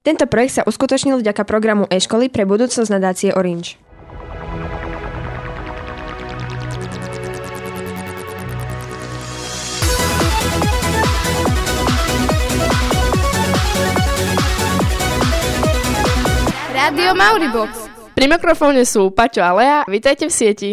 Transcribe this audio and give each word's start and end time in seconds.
Tento 0.00 0.24
projekt 0.24 0.56
sa 0.56 0.62
uskutočnil 0.64 1.20
vďaka 1.20 1.44
programu 1.44 1.84
e-školy 1.92 2.32
pre 2.32 2.48
budúcnosť 2.48 2.88
nadácie 2.88 3.36
Orange. 3.36 3.76
Rádio 16.72 17.12
Mauribox. 17.12 17.70
Pri 18.16 18.24
mikrofóne 18.24 18.88
sú 18.88 19.12
Paťo 19.12 19.44
a 19.44 19.52
Lea. 19.52 19.78
Vítajte 19.84 20.24
v 20.24 20.32
sieti. 20.32 20.70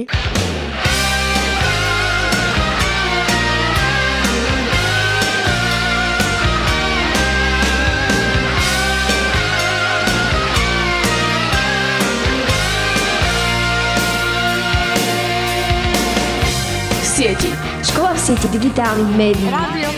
Sieti. 17.27 17.51
Škola 17.83 18.15
v 18.15 18.19
sieti 18.23 18.47
digitálnych 18.47 19.11
médií. 19.19 19.51
Rádio. 19.51 19.91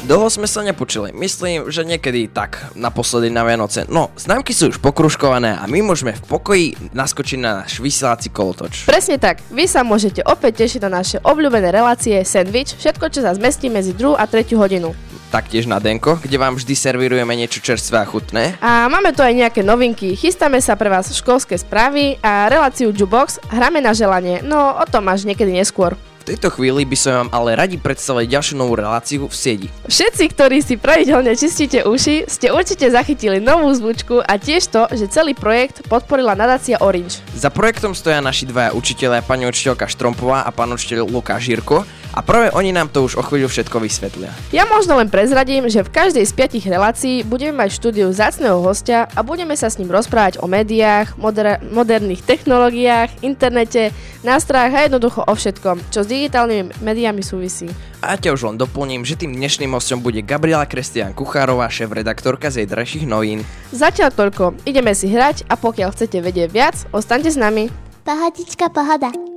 Dlho 0.00 0.32
sme 0.32 0.48
sa 0.48 0.64
nepočuli, 0.64 1.12
myslím, 1.12 1.68
že 1.68 1.84
niekedy 1.84 2.32
tak, 2.32 2.72
naposledy 2.72 3.28
na 3.28 3.44
Vianoce. 3.44 3.84
No, 3.92 4.08
známky 4.16 4.56
sú 4.56 4.72
už 4.72 4.80
pokruškované 4.80 5.60
a 5.60 5.68
my 5.68 5.84
môžeme 5.84 6.16
v 6.16 6.24
pokoji 6.24 6.66
naskočiť 6.96 7.38
na 7.38 7.62
náš 7.62 7.84
vysielací 7.84 8.32
kolotoč. 8.32 8.88
Presne 8.88 9.20
tak. 9.20 9.44
Vy 9.52 9.68
sa 9.68 9.84
môžete 9.84 10.24
opäť 10.24 10.64
tešiť 10.64 10.80
na 10.88 11.04
naše 11.04 11.20
obľúbené 11.20 11.68
relácie 11.68 12.16
Sandwich, 12.24 12.72
všetko, 12.80 13.12
čo 13.12 13.20
sa 13.20 13.36
zmestí 13.36 13.68
medzi 13.68 13.92
2 13.92 14.16
a 14.16 14.24
3 14.24 14.48
hodinu. 14.56 14.96
Taktiež 15.28 15.68
na 15.68 15.76
Denko, 15.78 16.16
kde 16.16 16.40
vám 16.40 16.56
vždy 16.56 16.74
servírujeme 16.74 17.36
niečo 17.36 17.60
čerstvé 17.60 18.00
a 18.00 18.08
chutné. 18.08 18.56
A 18.64 18.88
máme 18.88 19.12
tu 19.12 19.20
aj 19.20 19.36
nejaké 19.36 19.60
novinky. 19.60 20.16
Chystáme 20.16 20.58
sa 20.64 20.74
pre 20.80 20.88
vás 20.88 21.12
školské 21.12 21.60
správy 21.60 22.16
a 22.24 22.48
reláciu 22.48 22.90
Jubox 22.90 23.36
hráme 23.52 23.84
na 23.84 23.92
želanie, 23.92 24.40
no 24.42 24.80
o 24.80 24.84
tom 24.88 25.06
až 25.12 25.28
niekedy 25.28 25.52
neskôr. 25.52 25.94
Tejto 26.30 26.54
chvíli 26.54 26.86
by 26.86 26.94
som 26.94 27.12
vám 27.26 27.28
ale 27.34 27.58
radi 27.58 27.74
predstavili 27.74 28.30
ďalšiu 28.30 28.54
novú 28.54 28.78
reláciu 28.78 29.26
v 29.26 29.34
siedi. 29.34 29.66
Všetci, 29.90 30.30
ktorí 30.30 30.62
si 30.62 30.78
pravidelne 30.78 31.34
čistíte 31.34 31.82
uši, 31.82 32.30
ste 32.30 32.54
určite 32.54 32.86
zachytili 32.86 33.42
novú 33.42 33.66
zvučku 33.74 34.22
a 34.22 34.38
tiež 34.38 34.62
to, 34.70 34.86
že 34.94 35.10
celý 35.10 35.34
projekt 35.34 35.82
podporila 35.90 36.38
nadácia 36.38 36.78
Orange. 36.78 37.18
Za 37.34 37.50
projektom 37.50 37.98
stoja 37.98 38.22
naši 38.22 38.46
dvaja 38.46 38.70
učiteľia, 38.78 39.26
pani 39.26 39.50
učiteľka 39.50 39.90
Štrompová 39.90 40.46
a 40.46 40.54
pán 40.54 40.70
učiteľ 40.70 41.10
Lukáš 41.10 41.50
Žirko 41.50 41.82
a 42.10 42.20
práve 42.20 42.50
oni 42.54 42.74
nám 42.74 42.90
to 42.90 43.06
už 43.06 43.18
o 43.18 43.22
chvíľu 43.22 43.46
všetko 43.46 43.76
vysvetlia. 43.78 44.30
Ja 44.50 44.66
možno 44.66 44.98
len 44.98 45.10
prezradím, 45.10 45.70
že 45.70 45.86
v 45.86 45.92
každej 45.94 46.24
z 46.26 46.32
piatich 46.34 46.66
relácií 46.66 47.22
budeme 47.22 47.62
mať 47.62 47.78
štúdiu 47.78 48.10
zácného 48.10 48.58
hostia 48.58 49.06
a 49.14 49.20
budeme 49.22 49.54
sa 49.54 49.70
s 49.70 49.78
ním 49.78 49.90
rozprávať 49.94 50.42
o 50.42 50.50
médiách, 50.50 51.14
moder- 51.16 51.62
moderných 51.70 52.26
technológiách, 52.26 53.22
internete, 53.22 53.94
nástrojoch 54.26 54.74
a 54.74 54.84
jednoducho 54.86 55.20
o 55.24 55.34
všetkom, 55.34 55.80
čo 55.94 56.02
s 56.02 56.10
digitálnymi 56.10 56.82
médiami 56.82 57.22
súvisí. 57.22 57.70
A 58.00 58.16
ja 58.16 58.16
ťa 58.16 58.32
už 58.32 58.42
len 58.48 58.56
doplním, 58.56 59.04
že 59.04 59.20
tým 59.20 59.36
dnešným 59.36 59.76
hostom 59.76 60.00
bude 60.00 60.24
Gabriela 60.24 60.64
Kristian 60.64 61.12
Kuchárová, 61.12 61.68
šéf-redaktorka 61.68 62.48
z 62.48 62.64
zajtrajších 62.64 63.04
novín. 63.04 63.44
Zatiaľ 63.76 64.10
toľko, 64.16 64.56
ideme 64.64 64.96
si 64.96 65.12
hrať 65.12 65.44
a 65.46 65.54
pokiaľ 65.60 65.92
chcete 65.92 66.18
vedieť 66.24 66.48
viac, 66.48 66.76
ostaňte 66.96 67.28
s 67.28 67.36
nami. 67.36 67.68
Pohodička, 68.00 68.72
pohoda. 68.72 69.29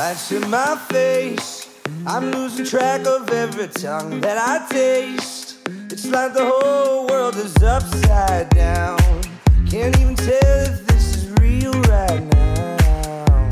Lights 0.00 0.32
in 0.32 0.48
my 0.48 0.76
face. 0.88 1.68
I'm 2.06 2.30
losing 2.30 2.64
track 2.64 3.06
of 3.06 3.28
every 3.28 3.68
tongue 3.68 4.22
that 4.22 4.38
I 4.38 4.66
taste. 4.72 5.58
It's 5.92 6.06
like 6.06 6.32
the 6.32 6.46
whole 6.46 7.06
world 7.06 7.36
is 7.36 7.54
upside 7.62 8.48
down. 8.48 8.96
Can't 9.68 9.94
even 10.00 10.16
tell 10.16 10.56
if 10.70 10.86
this 10.86 11.16
is 11.16 11.30
real 11.32 11.72
right 11.82 12.22
now. 12.32 13.48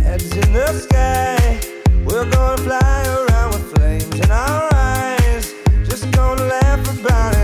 Heads 0.00 0.30
in 0.36 0.52
the 0.52 0.72
sky. 0.86 1.60
We're 2.06 2.30
gonna 2.30 2.62
fly 2.62 3.02
around 3.18 3.54
with 3.54 3.74
flames 3.74 4.14
in 4.14 4.30
our 4.30 4.68
eyes. 4.72 5.54
Just 5.88 6.08
gonna 6.12 6.44
laugh 6.44 7.00
about 7.00 7.32
it 7.34 7.37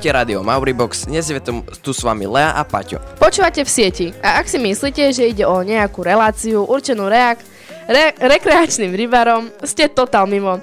Počúvate 0.00 0.16
rádio 0.16 0.40
Mauribox, 0.40 1.12
dnes 1.12 1.28
je 1.28 1.36
tu, 1.84 1.92
s 1.92 2.00
vami 2.00 2.24
Lea 2.24 2.56
a 2.56 2.64
Paťo. 2.64 2.96
Počúvate 3.20 3.60
v 3.60 3.68
sieti 3.68 4.06
a 4.24 4.40
ak 4.40 4.48
si 4.48 4.56
myslíte, 4.56 5.12
že 5.12 5.28
ide 5.28 5.44
o 5.44 5.60
nejakú 5.60 6.00
reláciu 6.00 6.64
určenú 6.64 7.04
reak- 7.04 7.44
re- 7.84 8.16
rekreačným 8.16 8.96
rybárom, 8.96 9.52
ste 9.60 9.92
totál 9.92 10.24
mimo. 10.24 10.56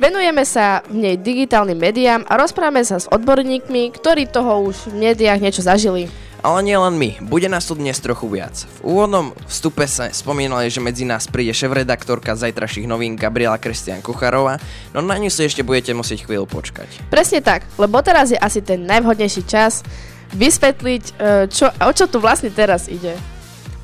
Venujeme 0.00 0.40
sa 0.48 0.80
v 0.88 1.04
nej 1.04 1.16
digitálnym 1.20 1.76
médiám 1.76 2.24
a 2.32 2.40
rozprávame 2.40 2.80
sa 2.80 2.96
s 2.96 3.04
odborníkmi, 3.12 3.92
ktorí 3.92 4.24
toho 4.24 4.64
už 4.72 4.88
v 4.88 5.12
médiách 5.12 5.36
niečo 5.36 5.60
zažili. 5.60 6.08
Ale 6.38 6.62
nie 6.62 6.78
len 6.78 6.94
my, 6.94 7.18
bude 7.26 7.50
nás 7.50 7.66
tu 7.66 7.74
dnes 7.74 7.98
trochu 7.98 8.30
viac. 8.30 8.62
V 8.78 8.94
úvodnom 8.94 9.34
vstupe 9.50 9.82
sa 9.90 10.06
spomínali, 10.14 10.70
že 10.70 10.78
medzi 10.78 11.02
nás 11.02 11.26
príde 11.26 11.50
šéf-redaktorka 11.50 12.38
zajtrajších 12.38 12.86
novín 12.86 13.18
Gabriela 13.18 13.58
Kristian 13.58 13.98
Kucharová, 13.98 14.62
no 14.94 15.02
na 15.02 15.18
ňu 15.18 15.34
si 15.34 15.42
ešte 15.42 15.66
budete 15.66 15.90
musieť 15.98 16.30
chvíľu 16.30 16.46
počkať. 16.46 17.10
Presne 17.10 17.42
tak, 17.42 17.66
lebo 17.74 17.98
teraz 18.06 18.30
je 18.30 18.38
asi 18.38 18.62
ten 18.62 18.86
najvhodnejší 18.86 19.42
čas 19.50 19.82
vysvetliť, 20.30 21.04
e, 21.18 21.50
čo, 21.50 21.74
o 21.74 21.90
čo 21.90 22.06
tu 22.06 22.22
vlastne 22.22 22.54
teraz 22.54 22.86
ide. 22.86 23.18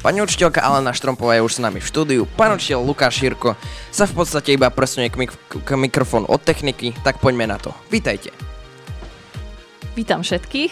Pani 0.07 0.23
učiteľka 0.23 0.63
Alena 0.63 0.95
Štrompová 0.95 1.35
je 1.35 1.43
už 1.43 1.59
s 1.59 1.65
nami 1.65 1.83
v 1.83 1.91
štúdiu, 1.91 2.23
pán 2.39 2.55
učiteľ 2.55 2.87
Lukáš 2.87 3.19
Širko 3.19 3.59
sa 3.91 4.07
v 4.07 4.15
podstate 4.15 4.55
iba 4.55 4.71
presunie 4.71 5.11
k, 5.11 5.27
mik- 5.27 5.43
k 5.51 5.69
mikrofónu 5.75 6.31
od 6.31 6.39
techniky, 6.39 6.95
tak 7.03 7.19
poďme 7.19 7.51
na 7.51 7.59
to. 7.59 7.75
Vítajte. 7.91 8.31
Vítam 9.99 10.23
všetkých. 10.23 10.71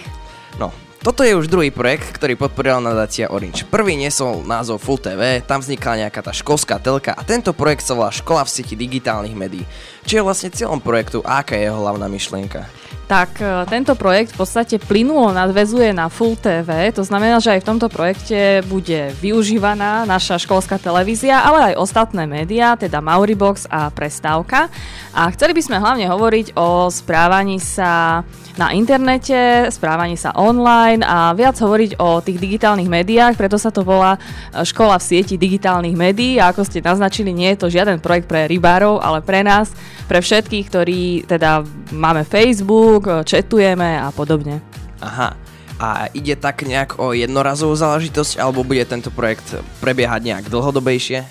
No, 0.61 0.69
toto 1.03 1.27
je 1.27 1.35
už 1.35 1.51
druhý 1.51 1.75
projekt, 1.75 2.15
ktorý 2.15 2.39
podporila 2.39 2.79
nadácia 2.79 3.27
Orange. 3.27 3.67
Prvý 3.67 3.99
nesol 3.99 4.47
názov 4.47 4.79
Full 4.87 5.03
TV, 5.03 5.43
tam 5.43 5.59
vznikla 5.59 6.07
nejaká 6.07 6.23
tá 6.23 6.31
školská 6.31 6.79
telka 6.79 7.11
a 7.11 7.27
tento 7.27 7.51
projekt 7.51 7.83
sa 7.83 7.99
volá 7.99 8.15
Škola 8.15 8.47
v 8.47 8.53
sieti 8.55 8.79
digitálnych 8.79 9.35
médií. 9.35 9.67
Čo 10.03 10.21
je 10.21 10.27
vlastne 10.27 10.51
cieľom 10.51 10.83
projektu 10.83 11.23
a 11.23 11.41
aká 11.41 11.55
je 11.55 11.71
jeho 11.71 11.79
hlavná 11.79 12.11
myšlienka? 12.11 12.83
Tak 13.13 13.45
e, 13.45 13.69
tento 13.69 13.93
projekt 13.93 14.33
v 14.33 14.41
podstate 14.41 14.81
plynulo 14.81 15.37
nadvezuje 15.37 15.93
na 15.93 16.09
Full 16.09 16.39
TV, 16.41 16.89
to 16.97 17.05
znamená, 17.05 17.45
že 17.45 17.53
aj 17.53 17.61
v 17.61 17.69
tomto 17.69 17.93
projekte 17.93 18.65
bude 18.65 19.13
využívaná 19.21 20.09
naša 20.09 20.41
školská 20.41 20.81
televízia, 20.81 21.45
ale 21.45 21.75
aj 21.77 21.81
ostatné 21.83 22.25
médiá, 22.25 22.73
teda 22.73 23.05
Mauribox 23.05 23.69
a 23.69 23.93
Prestávka. 23.93 24.73
A 25.13 25.29
chceli 25.35 25.53
by 25.53 25.61
sme 25.61 25.83
hlavne 25.83 26.09
hovoriť 26.09 26.57
o 26.57 26.89
správaní 26.89 27.61
sa 27.61 28.25
na 28.57 28.73
internete, 28.73 29.69
správaní 29.69 30.17
sa 30.17 30.33
online 30.37 31.05
a 31.05 31.37
viac 31.37 31.57
hovoriť 31.61 32.01
o 32.01 32.21
tých 32.25 32.41
digitálnych 32.41 32.89
médiách, 32.89 33.37
preto 33.37 33.61
sa 33.61 33.69
to 33.69 33.85
volá 33.85 34.17
e, 34.17 34.65
Škola 34.65 34.97
v 34.97 35.05
sieti 35.05 35.37
digitálnych 35.37 35.93
médií 35.93 36.41
a 36.41 36.49
ako 36.49 36.65
ste 36.65 36.81
naznačili, 36.81 37.37
nie 37.37 37.53
je 37.53 37.61
to 37.61 37.73
žiaden 37.73 38.01
projekt 38.01 38.25
pre 38.25 38.49
rybárov, 38.49 39.05
ale 39.05 39.21
pre 39.21 39.45
nás, 39.45 39.69
pre 40.09 40.21
všetkých, 40.21 40.65
ktorí 40.69 41.03
teda 41.27 41.65
máme 41.95 42.27
Facebook, 42.27 43.09
četujeme 43.25 43.99
a 44.01 44.11
podobne. 44.11 44.61
Aha, 45.03 45.35
a 45.83 46.07
ide 46.15 46.39
tak 46.39 46.63
nejak 46.63 47.03
o 47.03 47.11
jednorazovú 47.11 47.75
záležitosť, 47.75 48.39
alebo 48.39 48.63
bude 48.63 48.87
tento 48.87 49.11
projekt 49.11 49.59
prebiehať 49.83 50.21
nejak 50.23 50.45
dlhodobejšie? 50.47 51.27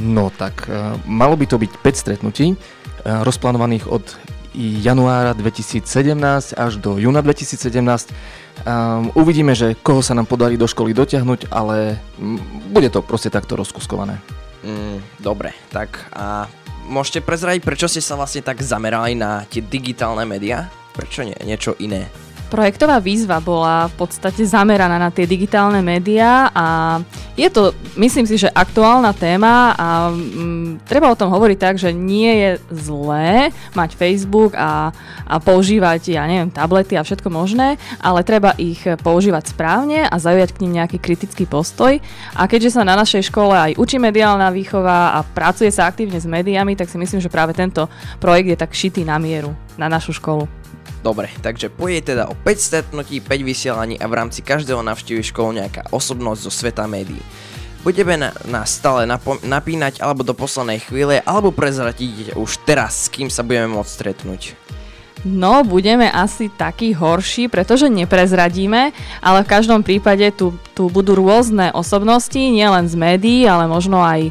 No 0.00 0.32
tak, 0.32 0.64
e, 0.72 0.96
malo 1.04 1.36
by 1.36 1.44
to 1.44 1.60
byť 1.60 1.72
5 1.84 1.96
stretnutí, 2.00 2.46
e, 2.52 2.56
rozplánovaných 3.04 3.84
od 3.92 4.04
januára 4.56 5.32
2017 5.32 6.52
až 6.56 6.76
do 6.76 7.00
júna 7.00 7.24
2017. 7.24 8.12
Um, 8.62 9.08
uvidíme, 9.16 9.56
že 9.56 9.72
koho 9.80 10.04
sa 10.04 10.12
nám 10.12 10.28
podarí 10.28 10.60
do 10.60 10.68
školy 10.68 10.92
dotiahnuť, 10.92 11.48
ale 11.48 11.96
bude 12.68 12.92
to 12.92 13.00
proste 13.00 13.32
takto 13.32 13.56
rozkuskované. 13.56 14.20
Mm, 14.62 15.00
dobre, 15.18 15.56
tak 15.72 16.04
a 16.12 16.46
môžete 16.88 17.22
prezradiť, 17.22 17.62
prečo 17.62 17.86
ste 17.86 18.02
sa 18.02 18.18
vlastne 18.18 18.42
tak 18.42 18.62
zamerali 18.62 19.14
na 19.14 19.46
tie 19.46 19.62
digitálne 19.62 20.26
médiá? 20.26 20.66
Prečo 20.92 21.24
nie 21.24 21.36
niečo 21.44 21.78
iné? 21.80 22.31
Projektová 22.52 23.00
výzva 23.00 23.40
bola 23.40 23.88
v 23.88 24.04
podstate 24.04 24.44
zameraná 24.44 25.00
na 25.00 25.08
tie 25.08 25.24
digitálne 25.24 25.80
médiá 25.80 26.52
a 26.52 27.00
je 27.32 27.48
to, 27.48 27.72
myslím 27.96 28.28
si, 28.28 28.36
že 28.36 28.52
aktuálna 28.52 29.16
téma 29.16 29.72
a 29.72 30.12
mm, 30.12 30.84
treba 30.84 31.08
o 31.08 31.16
tom 31.16 31.32
hovoriť 31.32 31.56
tak, 31.56 31.80
že 31.80 31.96
nie 31.96 32.28
je 32.28 32.50
zlé 32.68 33.48
mať 33.72 33.96
Facebook 33.96 34.52
a, 34.52 34.92
a 35.24 35.34
používať, 35.40 36.12
ja 36.12 36.28
neviem, 36.28 36.52
tablety 36.52 36.92
a 37.00 37.00
všetko 37.00 37.32
možné, 37.32 37.80
ale 38.04 38.20
treba 38.20 38.52
ich 38.60 38.84
používať 38.84 39.56
správne 39.56 40.04
a 40.04 40.12
zaujať 40.20 40.52
k 40.52 40.68
nim 40.68 40.76
nejaký 40.76 41.00
kritický 41.00 41.48
postoj. 41.48 41.96
A 42.36 42.44
keďže 42.44 42.76
sa 42.76 42.84
na 42.84 43.00
našej 43.00 43.32
škole 43.32 43.56
aj 43.56 43.80
učí 43.80 43.96
mediálna 43.96 44.52
výchova 44.52 45.16
a 45.16 45.24
pracuje 45.24 45.72
sa 45.72 45.88
aktívne 45.88 46.20
s 46.20 46.28
médiami, 46.28 46.76
tak 46.76 46.92
si 46.92 47.00
myslím, 47.00 47.24
že 47.24 47.32
práve 47.32 47.56
tento 47.56 47.88
projekt 48.20 48.52
je 48.52 48.60
tak 48.60 48.76
šitý 48.76 49.08
na 49.08 49.16
mieru 49.16 49.56
na 49.80 49.88
našu 49.88 50.12
školu. 50.12 50.61
Dobre, 51.02 51.34
takže 51.42 51.66
pôjde 51.66 52.14
teda 52.14 52.30
o 52.30 52.34
5 52.38 52.46
stretnutí, 52.54 53.18
5 53.18 53.42
vysielaní 53.42 53.98
a 53.98 54.06
v 54.06 54.14
rámci 54.14 54.38
každého 54.38 54.86
navštívi 54.86 55.22
školu 55.26 55.58
nejaká 55.58 55.90
osobnosť 55.90 56.40
zo 56.46 56.52
sveta 56.54 56.86
médií. 56.86 57.18
Budeme 57.82 58.14
na, 58.14 58.30
nás 58.46 58.78
stále 58.78 59.02
napo- 59.10 59.42
napínať 59.42 59.98
alebo 59.98 60.22
do 60.22 60.38
poslednej 60.38 60.78
chvíle, 60.78 61.18
alebo 61.26 61.50
prezratiť 61.50 62.38
už 62.38 62.62
teraz, 62.62 63.10
s 63.10 63.10
kým 63.10 63.26
sa 63.26 63.42
budeme 63.42 63.74
môcť 63.74 63.90
stretnúť. 63.90 64.42
No, 65.26 65.66
budeme 65.66 66.06
asi 66.06 66.50
takí 66.50 66.94
horší, 66.94 67.50
pretože 67.50 67.90
neprezradíme, 67.90 68.94
ale 69.22 69.38
v 69.42 69.50
každom 69.50 69.82
prípade 69.82 70.30
tu, 70.34 70.54
tu 70.74 70.86
budú 70.86 71.18
rôzne 71.18 71.74
osobnosti, 71.74 72.38
nielen 72.38 72.86
z 72.86 72.94
médií, 72.94 73.46
ale 73.46 73.66
možno 73.66 74.02
aj 74.02 74.30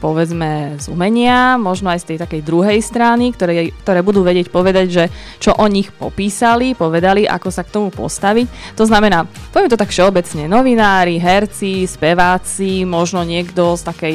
povedzme 0.00 0.76
z 0.76 0.86
umenia, 0.92 1.56
možno 1.56 1.88
aj 1.88 2.04
z 2.04 2.08
tej 2.14 2.18
takej 2.22 2.40
druhej 2.44 2.78
strany, 2.84 3.32
ktoré, 3.32 3.72
ktoré 3.82 4.00
budú 4.04 4.20
vedieť 4.20 4.52
povedať, 4.52 4.86
že 4.92 5.04
čo 5.40 5.56
o 5.56 5.66
nich 5.66 5.88
popísali, 5.88 6.76
povedali, 6.76 7.24
ako 7.24 7.48
sa 7.48 7.64
k 7.64 7.72
tomu 7.72 7.88
postaviť. 7.88 8.76
To 8.76 8.84
znamená, 8.84 9.24
poviem 9.50 9.72
to 9.72 9.80
tak 9.80 9.92
všeobecne, 9.92 10.46
novinári, 10.46 11.16
herci, 11.16 11.88
speváci, 11.88 12.84
možno 12.84 13.24
niekto 13.24 13.76
z 13.76 13.82
takej 13.88 14.14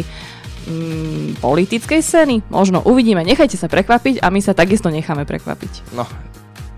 mm, 0.69 1.41
politickej 1.41 1.99
scény, 2.01 2.35
možno 2.53 2.85
uvidíme, 2.85 3.25
nechajte 3.25 3.57
sa 3.57 3.65
prekvapiť 3.65 4.21
a 4.21 4.29
my 4.29 4.39
sa 4.39 4.53
takisto 4.53 4.93
necháme 4.93 5.25
prekvapiť. 5.25 5.93
No, 5.97 6.05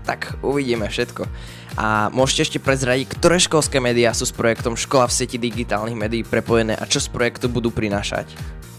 tak 0.08 0.36
uvidíme 0.40 0.88
všetko. 0.88 1.28
A 1.74 2.06
môžete 2.14 2.46
ešte 2.46 2.58
prezradiť, 2.62 3.18
ktoré 3.18 3.42
školské 3.42 3.82
médiá 3.82 4.14
sú 4.14 4.22
s 4.22 4.36
projektom 4.36 4.78
Škola 4.78 5.10
v 5.10 5.16
sieti 5.18 5.42
digitálnych 5.42 5.98
médií 5.98 6.22
prepojené 6.22 6.78
a 6.78 6.86
čo 6.86 7.02
z 7.02 7.10
projektu 7.10 7.50
budú 7.50 7.74
prinášať? 7.74 8.30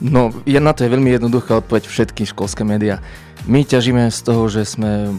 No, 0.04 0.36
je 0.44 0.60
na 0.60 0.76
to 0.76 0.84
je 0.84 0.92
veľmi 0.92 1.08
jednoduchá 1.16 1.64
odpoveď 1.64 1.88
všetky 1.88 2.28
školské 2.28 2.68
médiá. 2.68 3.00
My 3.46 3.62
ťažíme 3.64 4.10
z 4.10 4.20
toho, 4.26 4.50
že 4.50 4.66
sme 4.66 5.14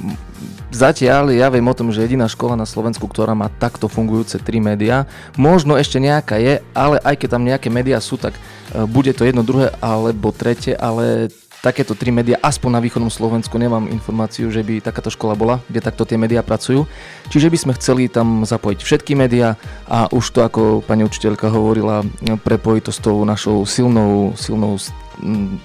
zatiaľ, 0.74 1.32
ja 1.32 1.48
viem 1.48 1.64
o 1.64 1.76
tom, 1.76 1.94
že 1.94 2.02
jediná 2.02 2.26
škola 2.26 2.58
na 2.58 2.68
Slovensku, 2.68 3.06
ktorá 3.06 3.32
má 3.32 3.48
takto 3.48 3.86
fungujúce 3.86 4.42
tri 4.42 4.58
médiá, 4.58 5.06
možno 5.38 5.78
ešte 5.78 6.02
nejaká 6.02 6.36
je, 6.42 6.60
ale 6.74 7.00
aj 7.00 7.14
keď 7.16 7.28
tam 7.32 7.46
nejaké 7.46 7.68
médiá 7.70 8.02
sú, 8.02 8.18
tak 8.18 8.34
e, 8.36 8.40
bude 8.84 9.14
to 9.14 9.24
jedno, 9.24 9.46
druhé 9.46 9.72
alebo 9.78 10.34
tretie, 10.34 10.74
ale 10.74 11.30
takéto 11.66 11.98
tri 11.98 12.14
médiá, 12.14 12.38
aspoň 12.38 12.78
na 12.78 12.80
východnom 12.80 13.10
Slovensku, 13.10 13.58
nemám 13.58 13.90
informáciu, 13.90 14.54
že 14.54 14.62
by 14.62 14.78
takáto 14.78 15.10
škola 15.10 15.34
bola, 15.34 15.58
kde 15.66 15.82
takto 15.82 16.06
tie 16.06 16.14
médiá 16.14 16.46
pracujú. 16.46 16.86
Čiže 17.26 17.50
by 17.50 17.58
sme 17.58 17.72
chceli 17.74 18.06
tam 18.06 18.46
zapojiť 18.46 18.78
všetky 18.86 19.18
médiá 19.18 19.58
a 19.90 20.06
už 20.14 20.30
to, 20.30 20.46
ako 20.46 20.86
pani 20.86 21.02
učiteľka 21.02 21.50
hovorila, 21.50 22.06
prepojiť 22.22 22.82
to 22.86 22.92
s 22.94 23.02
tou 23.02 23.18
našou 23.26 23.66
silnou, 23.66 24.30
silnou 24.38 24.78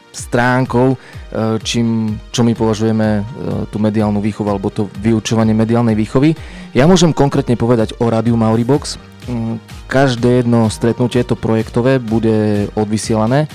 stránkou, 0.09 0.95
e, 0.95 0.97
čím, 1.61 2.17
čo 2.33 2.41
my 2.41 2.57
považujeme 2.57 3.07
e, 3.19 3.21
tú 3.69 3.77
mediálnu 3.77 4.23
výchovu 4.23 4.47
alebo 4.49 4.73
to 4.73 4.89
vyučovanie 5.05 5.53
mediálnej 5.53 5.93
výchovy. 5.93 6.33
Ja 6.73 6.89
môžem 6.89 7.13
konkrétne 7.13 7.53
povedať 7.59 7.93
o 8.01 8.09
rádiu 8.09 8.39
Mauribox. 8.39 8.97
Každé 9.85 10.41
jedno 10.41 10.71
stretnutie 10.73 11.21
to 11.21 11.37
projektové 11.37 12.01
bude 12.01 12.71
odvysielané 12.73 13.45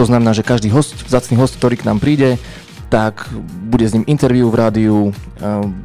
to 0.00 0.08
znamená, 0.08 0.32
že 0.32 0.40
každý 0.40 0.72
host, 0.72 0.96
vzácný 1.04 1.36
host, 1.36 1.60
ktorý 1.60 1.76
k 1.76 1.84
nám 1.84 2.00
príde, 2.00 2.40
tak 2.88 3.28
bude 3.68 3.84
s 3.84 3.92
ním 3.92 4.08
interview 4.08 4.48
v 4.48 4.56
rádiu, 4.56 4.98
ehm, 5.44 5.76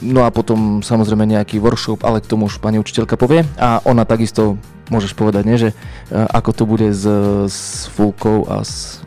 no 0.00 0.24
a 0.24 0.32
potom 0.32 0.80
samozrejme 0.80 1.28
nejaký 1.28 1.60
workshop, 1.60 2.00
ale 2.00 2.24
k 2.24 2.32
tomu 2.32 2.48
už 2.48 2.64
pani 2.64 2.80
učiteľka 2.80 3.20
povie 3.20 3.44
a 3.60 3.84
ona 3.84 4.08
takisto 4.08 4.56
môžeš 4.88 5.12
povedať, 5.12 5.42
nie, 5.44 5.60
že 5.60 5.70
e, 5.70 5.74
ako 6.16 6.50
to 6.56 6.64
bude 6.64 6.88
s, 6.96 7.04
s 7.44 7.86
fúlkou 7.92 8.48
a 8.48 8.64
s 8.64 9.04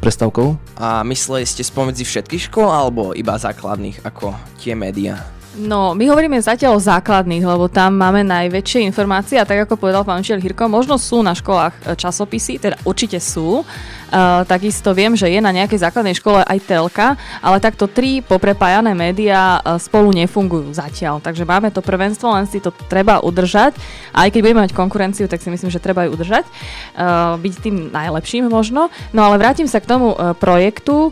prestavkou. 0.00 0.56
A 0.80 1.04
mysleli 1.04 1.44
ste 1.44 1.60
spomedzi 1.60 2.08
všetkých 2.08 2.48
škôl 2.48 2.72
alebo 2.72 3.12
iba 3.12 3.36
základných 3.36 4.00
ako 4.00 4.32
tie 4.64 4.72
médiá? 4.72 5.28
No, 5.54 5.94
my 5.94 6.10
hovoríme 6.10 6.34
zatiaľ 6.42 6.74
o 6.74 6.82
základných, 6.82 7.46
lebo 7.46 7.70
tam 7.70 7.94
máme 7.94 8.26
najväčšie 8.26 8.90
informácie 8.90 9.38
a 9.38 9.46
tak 9.46 9.62
ako 9.62 9.78
povedal 9.78 10.02
pán 10.02 10.18
učiteľ 10.18 10.42
Hirko, 10.42 10.66
možno 10.66 10.98
sú 10.98 11.22
na 11.22 11.30
školách 11.30 11.70
e, 11.78 11.94
časopisy, 11.94 12.58
teda 12.58 12.74
určite 12.82 13.22
sú. 13.22 13.62
Uh, 14.14 14.46
takisto 14.46 14.94
viem, 14.94 15.18
že 15.18 15.26
je 15.26 15.42
na 15.42 15.50
nejakej 15.50 15.90
základnej 15.90 16.14
škole 16.14 16.38
aj 16.38 16.58
telka, 16.70 17.18
ale 17.42 17.58
takto 17.58 17.90
tri 17.90 18.22
poprepájané 18.22 18.94
médiá 18.94 19.58
uh, 19.58 19.74
spolu 19.74 20.14
nefungujú 20.14 20.70
zatiaľ. 20.70 21.18
Takže 21.18 21.42
máme 21.42 21.74
to 21.74 21.82
prvenstvo, 21.82 22.30
len 22.30 22.46
si 22.46 22.62
to 22.62 22.70
treba 22.86 23.18
udržať. 23.18 23.74
A 24.14 24.26
aj 24.26 24.38
keď 24.38 24.40
budeme 24.46 24.62
mať 24.62 24.76
konkurenciu, 24.78 25.26
tak 25.26 25.42
si 25.42 25.50
myslím, 25.50 25.66
že 25.66 25.82
treba 25.82 26.06
ju 26.06 26.14
udržať. 26.14 26.46
Uh, 26.94 27.34
byť 27.42 27.54
tým 27.58 27.90
najlepším 27.90 28.46
možno. 28.46 28.86
No 29.10 29.26
ale 29.26 29.34
vrátim 29.34 29.66
sa 29.66 29.82
k 29.82 29.90
tomu 29.90 30.14
projektu. 30.38 31.10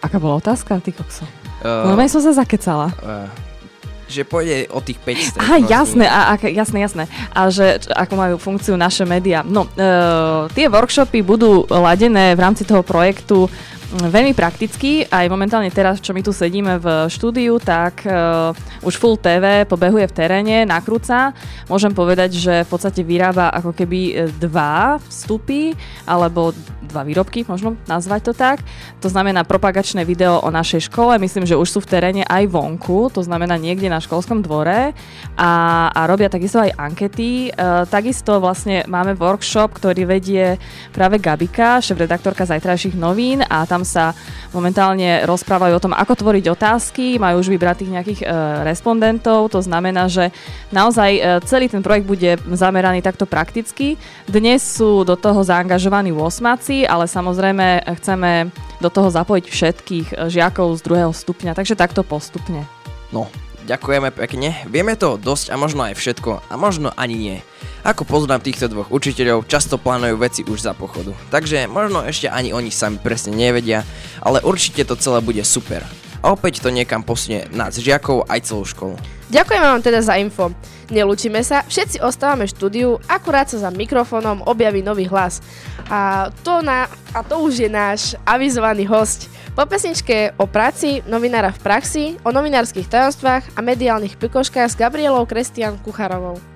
Aká 0.00 0.16
bola 0.16 0.40
otázka, 0.40 0.80
ty 0.80 0.88
kokso? 0.88 1.43
Uh, 1.64 1.96
no, 1.96 1.96
som 2.04 2.20
sa 2.20 2.36
zakecala. 2.36 2.92
Uh, 3.00 3.24
že 4.04 4.20
pôjde 4.20 4.68
o 4.68 4.84
tých 4.84 5.00
5 5.00 5.40
Aha, 5.40 5.56
jasné, 5.64 6.04
a, 6.04 6.36
a, 6.36 6.38
jasné, 6.44 6.84
jasné. 6.84 7.04
A 7.32 7.48
že 7.48 7.80
ako 7.88 8.14
majú 8.20 8.34
funkciu 8.36 8.76
naše 8.76 9.08
médiá. 9.08 9.40
No, 9.40 9.64
uh, 9.64 10.44
tie 10.52 10.68
workshopy 10.68 11.24
budú 11.24 11.64
ladené 11.72 12.36
v 12.36 12.40
rámci 12.44 12.68
toho 12.68 12.84
projektu 12.84 13.48
veľmi 13.94 14.34
praktický. 14.34 15.06
Aj 15.06 15.30
momentálne 15.30 15.70
teraz, 15.70 16.02
čo 16.02 16.10
my 16.10 16.22
tu 16.26 16.34
sedíme 16.34 16.82
v 16.82 17.06
štúdiu, 17.06 17.62
tak 17.62 18.02
uh, 18.02 18.50
už 18.82 18.98
Full 18.98 19.22
TV 19.22 19.62
pobehuje 19.62 20.10
v 20.10 20.16
teréne, 20.16 20.56
nakrúca. 20.66 21.30
Môžem 21.70 21.94
povedať, 21.94 22.34
že 22.34 22.66
v 22.66 22.68
podstate 22.68 23.06
vyrába 23.06 23.54
ako 23.54 23.70
keby 23.72 24.00
e, 24.10 24.12
dva 24.36 24.98
vstupy, 24.98 25.72
alebo 26.04 26.50
dva 26.84 27.02
výrobky, 27.02 27.46
možno 27.48 27.74
nazvať 27.88 28.30
to 28.30 28.32
tak. 28.36 28.58
To 29.00 29.08
znamená 29.08 29.42
propagačné 29.42 30.04
video 30.04 30.38
o 30.42 30.50
našej 30.52 30.92
škole. 30.92 31.16
Myslím, 31.18 31.48
že 31.48 31.58
už 31.58 31.68
sú 31.68 31.78
v 31.80 31.90
teréne 31.90 32.22
aj 32.28 32.44
vonku, 32.50 33.08
to 33.10 33.24
znamená 33.24 33.56
niekde 33.56 33.88
na 33.88 33.98
školskom 33.98 34.44
dvore 34.44 34.92
a, 35.34 35.52
a 35.90 36.00
robia 36.06 36.28
takisto 36.28 36.60
aj 36.60 36.76
ankety. 36.76 37.50
Uh, 37.54 37.88
takisto 37.88 38.38
vlastne 38.38 38.84
máme 38.86 39.16
workshop, 39.16 39.74
ktorý 39.74 40.04
vedie 40.04 40.60
práve 40.92 41.18
Gabika, 41.18 41.80
šéf-redaktorka 41.80 42.44
zajtrajších 42.44 42.94
novín 42.94 43.40
a 43.42 43.64
tam 43.64 43.83
sa 43.84 44.16
momentálne 44.50 45.22
rozprávajú 45.28 45.72
o 45.76 45.82
tom, 45.84 45.92
ako 45.94 46.18
tvoriť 46.18 46.44
otázky, 46.50 47.04
majú 47.20 47.38
už 47.38 47.52
vybratých 47.52 47.92
nejakých 47.92 48.20
e, 48.24 48.26
respondentov, 48.66 49.52
to 49.52 49.60
znamená, 49.60 50.08
že 50.10 50.32
naozaj 50.72 51.10
e, 51.14 51.20
celý 51.44 51.68
ten 51.70 51.84
projekt 51.84 52.08
bude 52.08 52.40
zameraný 52.50 53.04
takto 53.04 53.28
prakticky. 53.28 54.00
Dnes 54.26 54.64
sú 54.64 55.04
do 55.06 55.14
toho 55.14 55.44
zaangažovaní 55.44 56.10
8, 56.10 56.88
ale 56.88 57.04
samozrejme 57.04 57.84
chceme 58.00 58.50
do 58.80 58.88
toho 58.90 59.08
zapojiť 59.12 59.44
všetkých 59.46 60.08
e, 60.12 60.14
žiakov 60.32 60.74
z 60.76 60.84
druhého 60.84 61.12
stupňa, 61.12 61.54
takže 61.54 61.78
takto 61.78 62.02
postupne. 62.02 62.66
No, 63.14 63.30
ďakujeme 63.64 64.10
pekne. 64.10 64.64
Vieme 64.68 64.98
to 64.98 65.16
dosť 65.16 65.52
a 65.52 65.56
možno 65.56 65.86
aj 65.86 65.94
všetko 65.96 66.50
a 66.50 66.54
možno 66.58 66.92
ani 66.96 67.16
nie. 67.16 67.38
Ako 67.84 68.08
poznám 68.08 68.40
týchto 68.40 68.64
dvoch 68.72 68.88
učiteľov, 68.88 69.44
často 69.44 69.76
plánujú 69.76 70.16
veci 70.16 70.40
už 70.40 70.64
za 70.64 70.72
pochodu. 70.72 71.12
Takže 71.28 71.68
možno 71.68 72.00
ešte 72.00 72.32
ani 72.32 72.56
oni 72.56 72.72
sami 72.72 72.96
presne 72.96 73.36
nevedia, 73.36 73.84
ale 74.24 74.40
určite 74.40 74.88
to 74.88 74.96
celé 74.96 75.20
bude 75.20 75.44
super. 75.44 75.84
A 76.24 76.32
opäť 76.32 76.64
to 76.64 76.72
niekam 76.72 77.04
posunie 77.04 77.44
nás 77.52 77.76
žiakov 77.76 78.24
aj 78.24 78.48
celú 78.48 78.64
školu. 78.64 78.96
Ďakujeme 79.28 79.66
vám 79.68 79.84
teda 79.84 80.00
za 80.00 80.16
info. 80.16 80.56
Nelúčime 80.88 81.44
sa, 81.44 81.60
všetci 81.68 82.00
ostávame 82.00 82.48
v 82.48 82.54
štúdiu, 82.56 82.88
akurát 83.04 83.52
sa 83.52 83.60
za 83.60 83.68
mikrofónom 83.68 84.48
objaví 84.48 84.80
nový 84.80 85.04
hlas. 85.04 85.44
A 85.92 86.32
to, 86.40 86.64
na, 86.64 86.88
a 87.12 87.20
to 87.20 87.44
už 87.44 87.68
je 87.68 87.68
náš 87.68 88.16
avizovaný 88.24 88.88
host. 88.88 89.28
Po 89.52 89.68
pesničke 89.68 90.32
o 90.40 90.48
práci 90.48 91.04
novinára 91.04 91.52
v 91.52 91.60
praxi, 91.60 92.04
o 92.24 92.32
novinárskych 92.32 92.88
tajomstvách 92.88 93.44
a 93.52 93.60
mediálnych 93.60 94.16
pikoškách 94.16 94.72
s 94.72 94.80
Gabrielou 94.80 95.28
Krestian 95.28 95.76
Kucharovou. 95.84 96.53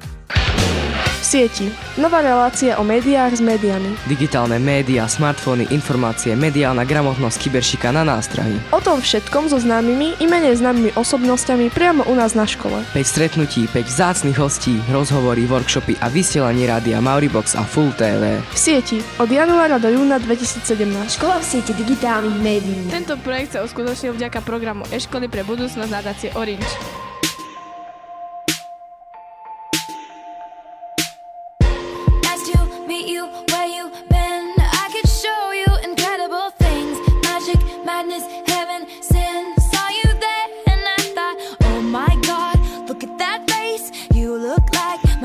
V 1.18 1.24
sieti. 1.26 1.66
Nová 1.98 2.22
relácia 2.22 2.78
o 2.78 2.86
médiách 2.86 3.34
s 3.34 3.42
médiami. 3.42 3.90
Digitálne 4.06 4.62
médiá, 4.62 5.10
smartfóny, 5.10 5.66
informácie, 5.74 6.38
mediálna 6.38 6.86
gramotnosť, 6.86 7.42
kyberšika 7.42 7.90
na 7.90 8.06
nástrahy. 8.06 8.54
O 8.70 8.78
tom 8.78 9.02
všetkom 9.02 9.50
so 9.50 9.58
známymi 9.58 10.14
i 10.22 10.24
menej 10.30 10.62
známymi 10.62 10.94
osobnostiami 10.94 11.74
priamo 11.74 12.06
u 12.06 12.14
nás 12.14 12.38
na 12.38 12.46
škole. 12.46 12.86
5 12.94 13.02
stretnutí, 13.02 13.66
5 13.66 13.82
vzácnych 13.90 14.38
hostí, 14.38 14.78
rozhovory, 14.94 15.42
workshopy 15.50 15.98
a 15.98 16.06
vysielanie 16.06 16.70
rádia 16.70 17.02
Mauribox 17.02 17.58
a 17.58 17.66
Full 17.66 17.90
TV. 17.98 18.38
V 18.38 18.58
sieti. 18.58 19.02
Od 19.18 19.26
januára 19.26 19.82
do 19.82 19.90
júna 19.90 20.22
2017. 20.22 21.18
Škola 21.18 21.42
v 21.42 21.44
sieti 21.50 21.74
digitálnych 21.74 22.38
médií. 22.38 22.86
Tento 22.94 23.18
projekt 23.18 23.58
sa 23.58 23.66
uskutočnil 23.66 24.14
vďaka 24.14 24.38
programu 24.46 24.86
e-školy 24.94 25.26
pre 25.26 25.42
budúcnosť 25.42 25.90
nadácie 25.90 26.30
Orange. 26.38 27.07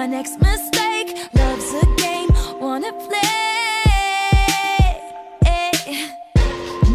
My 0.04 0.08
next 0.08 0.38
mistake. 0.42 1.16
Love's 1.34 1.74
a 1.82 1.86
game, 1.96 2.30
wanna 2.60 2.92
play. 3.08 3.22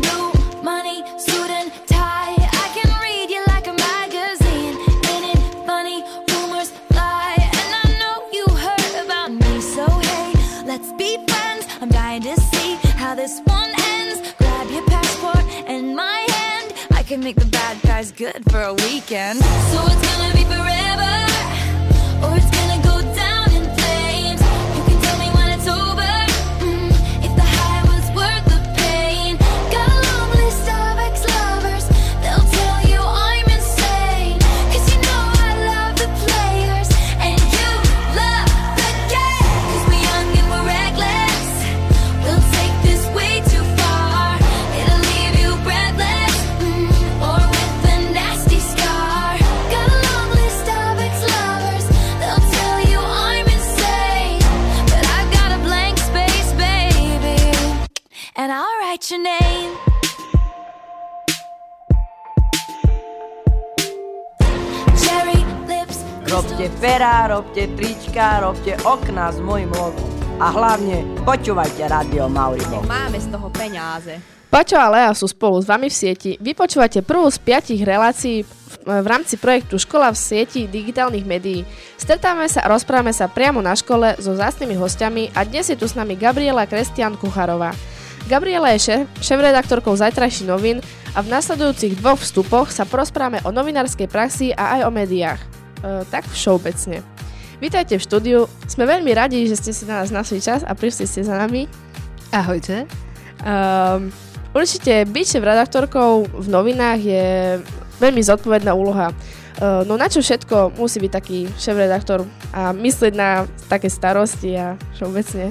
New 0.07 0.25
money, 0.63 0.99
suit 1.17 1.51
and 1.59 1.73
tie. 1.87 2.37
I 2.65 2.67
can 2.77 2.89
read 3.07 3.31
you 3.35 3.43
like 3.47 3.67
a 3.67 3.77
magazine. 3.91 4.75
Ain't 5.11 5.27
it 5.35 5.41
funny? 5.65 5.99
Rumors 6.31 6.71
fly, 6.91 7.33
and 7.61 7.71
I 7.83 7.87
know 8.01 8.17
you 8.37 8.45
heard 8.65 8.95
about 9.07 9.31
me. 9.33 9.53
So 9.63 9.87
hey, 10.09 10.29
let's 10.67 10.93
be 11.01 11.11
friends. 11.29 11.65
I'm 11.81 11.89
dying 11.89 12.23
to 12.29 12.37
see 12.51 12.75
how 13.03 13.15
this 13.15 13.41
one 13.45 13.73
ends. 13.95 14.35
Grab 14.37 14.69
your 14.71 14.85
passport 14.85 15.45
and 15.67 15.97
my 15.97 16.27
hand. 16.37 16.75
I 16.91 17.03
can 17.05 17.21
make 17.21 17.37
the 17.37 17.47
bad 17.47 17.81
guys 17.81 18.13
good 18.13 18.43
for 18.51 18.61
a 18.61 18.75
weekend. 18.75 19.39
So 19.73 19.79
it's 19.93 20.03
gonna 20.09 20.35
be 20.35 20.45
forever, 20.45 20.78
robte 67.29 67.69
trička, 67.77 68.41
robte 68.41 68.73
okna 68.89 69.29
s 69.29 69.37
mojim 69.45 69.69
logom. 69.77 70.09
A 70.41 70.49
hlavne 70.49 71.05
počúvajte 71.29 71.85
Radio 71.85 72.25
Mauribox. 72.25 72.89
Máme 72.89 73.21
z 73.21 73.29
toho 73.29 73.53
peňáze. 73.53 74.17
Paťo 74.49 74.81
a 74.81 74.89
Lea 74.89 75.13
sú 75.13 75.29
spolu 75.29 75.61
s 75.61 75.69
vami 75.69 75.93
v 75.93 75.99
sieti. 75.99 76.33
Vypočúvate 76.41 77.05
prvú 77.05 77.29
z 77.29 77.37
piatich 77.37 77.85
relácií 77.85 78.49
v, 78.49 79.05
v 79.05 79.07
rámci 79.07 79.37
projektu 79.37 79.77
Škola 79.77 80.09
v 80.09 80.17
sieti 80.17 80.65
digitálnych 80.65 81.29
médií. 81.29 81.69
Stretávame 82.01 82.49
sa 82.49 82.65
a 82.65 82.73
rozprávame 82.73 83.13
sa 83.13 83.29
priamo 83.29 83.61
na 83.61 83.77
škole 83.77 84.17
so 84.17 84.33
zástnymi 84.33 84.73
hostiami 84.81 85.29
a 85.37 85.45
dnes 85.45 85.69
je 85.69 85.77
tu 85.77 85.85
s 85.85 85.93
nami 85.93 86.17
Gabriela 86.17 86.65
Krestian 86.65 87.13
Kucharová. 87.21 87.77
Gabriela 88.25 88.73
je 88.73 88.89
šéf, 88.89 89.01
šéf-redaktorkou 89.21 89.93
Zajtrajší 89.93 90.49
novín 90.49 90.81
a 91.13 91.21
v 91.21 91.29
nasledujúcich 91.29 92.01
dvoch 92.01 92.25
vstupoch 92.25 92.73
sa 92.73 92.89
porozprávame 92.89 93.45
o 93.45 93.53
novinárskej 93.53 94.09
praxi 94.09 94.57
a 94.57 94.81
aj 94.81 94.89
o 94.89 94.91
médiách. 94.97 95.58
E, 95.79 96.05
tak 96.11 96.27
všeobecne. 96.27 97.07
Vítajte 97.59 97.99
v 97.99 98.07
štúdiu, 98.07 98.41
sme 98.71 98.87
veľmi 98.87 99.11
radi, 99.15 99.47
že 99.51 99.59
ste 99.59 99.71
si 99.75 99.83
na 99.87 100.03
nás 100.03 100.15
našli 100.15 100.39
čas 100.39 100.63
a 100.63 100.75
prišli 100.75 101.07
ste 101.07 101.27
za 101.27 101.35
nami. 101.35 101.67
Ahojte. 102.31 102.87
Um, 103.43 104.15
určite 104.55 105.07
byť 105.07 105.27
šéf-redaktorkou 105.27 106.39
v 106.39 106.47
novinách 106.51 107.01
je 107.03 107.27
veľmi 107.99 108.23
zodpovedná 108.23 108.75
úloha. 108.75 109.11
Uh, 109.59 109.83
no 109.91 109.99
na 109.99 110.07
čo 110.07 110.23
všetko 110.23 110.79
musí 110.79 111.03
byť 111.03 111.13
taký 111.15 111.39
šéf-redaktor 111.59 112.23
a 112.55 112.71
myslieť 112.71 113.15
na 113.19 113.43
také 113.67 113.91
starosti 113.91 114.55
a 114.55 114.79
všeobecne? 114.95 115.51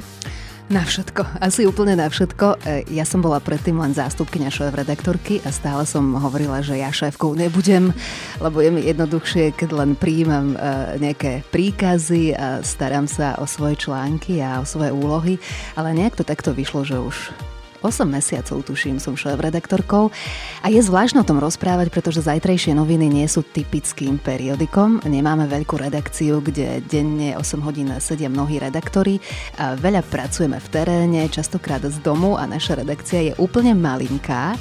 Na 0.67 0.83
všetko, 0.83 1.39
asi 1.39 1.63
úplne 1.63 1.95
na 1.95 2.11
všetko. 2.11 2.59
E, 2.67 2.83
Ja 2.91 3.07
som 3.07 3.23
bola 3.23 3.39
predtým 3.39 3.79
len 3.79 3.95
zástupkynia 3.95 4.51
šéf-redaktorky 4.51 5.39
a 5.47 5.55
stále 5.55 5.87
som 5.87 6.03
hovorila, 6.19 6.59
že 6.59 6.75
ja 6.75 6.91
šéfkou 6.91 7.39
nebudem, 7.39 7.95
lebo 8.43 8.59
je 8.59 8.75
mi 8.75 8.83
jednoduchšie, 8.83 9.55
keď 9.55 9.69
len 9.71 9.95
príjmam 9.95 10.59
e, 10.59 10.99
nejaké 10.99 11.47
príkazy 11.55 12.35
a 12.35 12.59
starám 12.67 13.07
sa 13.07 13.39
o 13.39 13.47
svoje 13.47 13.79
články 13.79 14.43
a 14.43 14.59
o 14.59 14.67
svoje 14.67 14.91
úlohy, 14.91 15.39
ale 15.79 15.95
nejak 15.95 16.19
to 16.19 16.27
takto 16.27 16.51
vyšlo, 16.51 16.83
že 16.83 16.99
už 16.99 17.15
8 17.81 18.07
mesiacov, 18.09 18.65
tuším, 18.65 18.97
som 18.97 19.13
šéf-redaktorkou 19.13 20.09
a 20.63 20.67
je 20.67 20.81
zvláštne 20.81 21.21
o 21.21 21.27
tom 21.27 21.37
rozprávať, 21.37 21.93
pretože 21.93 22.25
zajtrajšie 22.25 22.73
noviny 22.73 23.07
nie 23.07 23.27
sú 23.29 23.45
typickým 23.45 24.17
periodikom. 24.17 25.01
Nemáme 25.05 25.45
veľkú 25.45 25.77
redakciu, 25.77 26.41
kde 26.41 26.81
denne 26.85 27.37
8 27.37 27.61
hodín 27.61 27.93
sedia 28.01 28.27
mnohí 28.27 28.57
redaktori. 28.57 29.21
A 29.61 29.77
veľa 29.77 30.01
pracujeme 30.05 30.57
v 30.57 30.67
teréne, 30.73 31.21
častokrát 31.29 31.85
z 31.85 32.01
domu 32.01 32.35
a 32.35 32.49
naša 32.49 32.81
redakcia 32.81 33.31
je 33.31 33.33
úplne 33.37 33.77
malinká. 33.77 34.57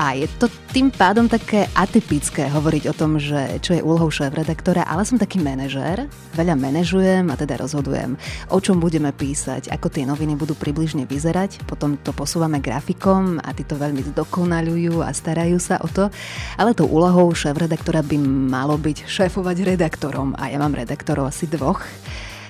A 0.00 0.16
je 0.16 0.24
to 0.40 0.48
tým 0.72 0.88
pádom 0.88 1.28
také 1.28 1.68
atypické 1.76 2.48
hovoriť 2.48 2.88
o 2.88 2.96
tom, 2.96 3.20
že 3.20 3.60
čo 3.60 3.76
je 3.76 3.84
úlohou 3.84 4.08
šéf-redaktora, 4.08 4.88
ale 4.88 5.04
som 5.04 5.20
taký 5.20 5.44
manažér, 5.44 6.08
veľa 6.32 6.56
manažujem 6.56 7.28
a 7.28 7.36
teda 7.36 7.60
rozhodujem, 7.60 8.16
o 8.48 8.58
čom 8.64 8.80
budeme 8.80 9.12
písať, 9.12 9.68
ako 9.68 9.92
tie 9.92 10.08
noviny 10.08 10.40
budú 10.40 10.56
približne 10.56 11.04
vyzerať, 11.04 11.68
potom 11.68 12.00
to 12.00 12.16
posúvame 12.16 12.64
grafikom 12.64 13.44
a 13.44 13.52
tí 13.52 13.60
to 13.60 13.76
veľmi 13.76 14.00
zdokonalujú 14.16 15.04
a 15.04 15.12
starajú 15.12 15.60
sa 15.60 15.76
o 15.84 15.88
to, 15.92 16.08
ale 16.56 16.72
tou 16.72 16.88
úlohou 16.88 17.28
šéf-redaktora 17.36 18.00
by 18.00 18.16
malo 18.24 18.80
byť 18.80 19.04
šéfovať 19.04 19.76
redaktorom. 19.76 20.32
A 20.40 20.48
ja 20.48 20.56
mám 20.56 20.72
redaktorov 20.72 21.28
asi 21.28 21.44
dvoch 21.44 21.84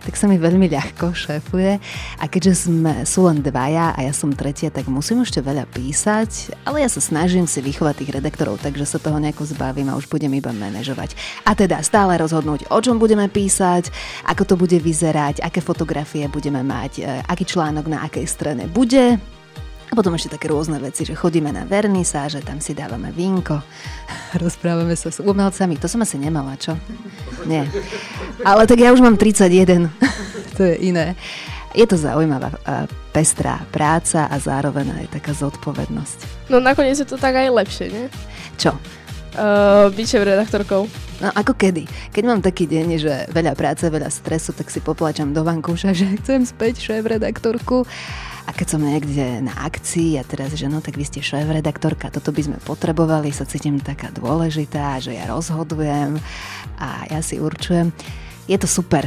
tak 0.00 0.16
sa 0.16 0.26
mi 0.26 0.40
veľmi 0.40 0.66
ľahko 0.72 1.12
šéfuje. 1.12 1.76
A 2.20 2.24
keďže 2.26 2.68
sme, 2.68 3.04
sú 3.04 3.28
len 3.28 3.44
dvaja 3.44 3.92
a 3.92 4.00
ja 4.04 4.12
som 4.16 4.32
tretia, 4.32 4.72
tak 4.72 4.88
musím 4.88 5.22
ešte 5.22 5.44
veľa 5.44 5.68
písať, 5.70 6.56
ale 6.64 6.84
ja 6.84 6.88
sa 6.88 7.00
snažím 7.00 7.44
si 7.44 7.60
vychovať 7.60 8.04
tých 8.04 8.14
redaktorov, 8.20 8.60
takže 8.60 8.84
sa 8.84 8.98
toho 8.98 9.20
nejako 9.20 9.48
zbavím 9.48 9.92
a 9.92 9.98
už 9.98 10.08
budem 10.08 10.32
iba 10.36 10.50
manažovať. 10.50 11.14
A 11.44 11.52
teda 11.52 11.84
stále 11.84 12.16
rozhodnúť, 12.16 12.68
o 12.72 12.78
čom 12.80 12.96
budeme 12.96 13.28
písať, 13.28 13.92
ako 14.28 14.42
to 14.44 14.54
bude 14.56 14.78
vyzerať, 14.80 15.44
aké 15.44 15.60
fotografie 15.64 16.26
budeme 16.28 16.60
mať, 16.64 16.92
e, 17.00 17.02
aký 17.28 17.44
článok 17.48 17.86
na 17.88 18.04
akej 18.04 18.26
strane 18.28 18.68
bude, 18.68 19.20
a 19.90 19.92
potom 19.98 20.14
ešte 20.14 20.38
také 20.38 20.46
rôzne 20.46 20.78
veci, 20.78 21.02
že 21.02 21.18
chodíme 21.18 21.50
na 21.50 21.66
vernisáže, 21.66 22.46
tam 22.46 22.62
si 22.62 22.78
dávame 22.78 23.10
vínko, 23.10 23.58
rozprávame 24.42 24.94
sa 24.94 25.10
s 25.10 25.18
umelcami. 25.18 25.74
To 25.82 25.90
som 25.90 26.06
asi 26.06 26.14
nemala, 26.14 26.54
čo? 26.54 26.78
Nie. 27.50 27.66
Ale 28.46 28.70
tak 28.70 28.78
ja 28.78 28.94
už 28.94 29.02
mám 29.02 29.18
31. 29.18 29.90
to 30.56 30.62
je 30.62 30.74
iné. 30.78 31.18
Je 31.70 31.86
to 31.86 31.94
zaujímavá 31.94 32.50
pestrá 33.14 33.62
práca 33.70 34.26
a 34.26 34.36
zároveň 34.42 35.06
aj 35.06 35.06
taká 35.14 35.30
zodpovednosť. 35.34 36.50
No 36.50 36.58
nakoniec 36.58 36.98
je 36.98 37.06
to 37.06 37.14
tak 37.14 37.38
aj 37.38 37.46
lepšie, 37.46 37.86
nie? 37.94 38.06
Čo? 38.58 38.74
Uh, 39.38 39.86
byť 39.94 40.06
šéf-redaktorkou. 40.10 40.90
No 41.22 41.28
ako 41.30 41.54
kedy? 41.54 41.86
Keď 42.10 42.24
mám 42.26 42.42
taký 42.42 42.66
deň, 42.66 42.86
že 42.98 43.14
veľa 43.30 43.54
práce, 43.54 43.86
veľa 43.86 44.10
stresu, 44.10 44.50
tak 44.50 44.66
si 44.66 44.82
poplačam 44.82 45.30
do 45.30 45.46
vankúša, 45.46 45.94
že 45.98 46.18
chcem 46.18 46.42
späť 46.42 46.82
šéf-redaktorku. 46.82 47.86
A 48.50 48.52
keď 48.52 48.66
som 48.66 48.82
niekde 48.82 49.46
na 49.46 49.54
akcii 49.62 50.18
a 50.18 50.26
teraz, 50.26 50.50
že 50.58 50.66
no 50.66 50.82
tak 50.82 50.98
vy 50.98 51.06
ste 51.06 51.22
šéf-redaktorka, 51.22 52.10
toto 52.10 52.34
by 52.34 52.50
sme 52.50 52.58
potrebovali, 52.58 53.30
sa 53.30 53.46
cítim 53.46 53.78
taká 53.78 54.10
dôležitá, 54.10 54.98
že 54.98 55.14
ja 55.14 55.30
rozhodujem 55.30 56.18
a 56.74 57.06
ja 57.14 57.22
si 57.22 57.38
určujem. 57.38 57.94
Je 58.50 58.58
to 58.58 58.66
super. 58.66 59.06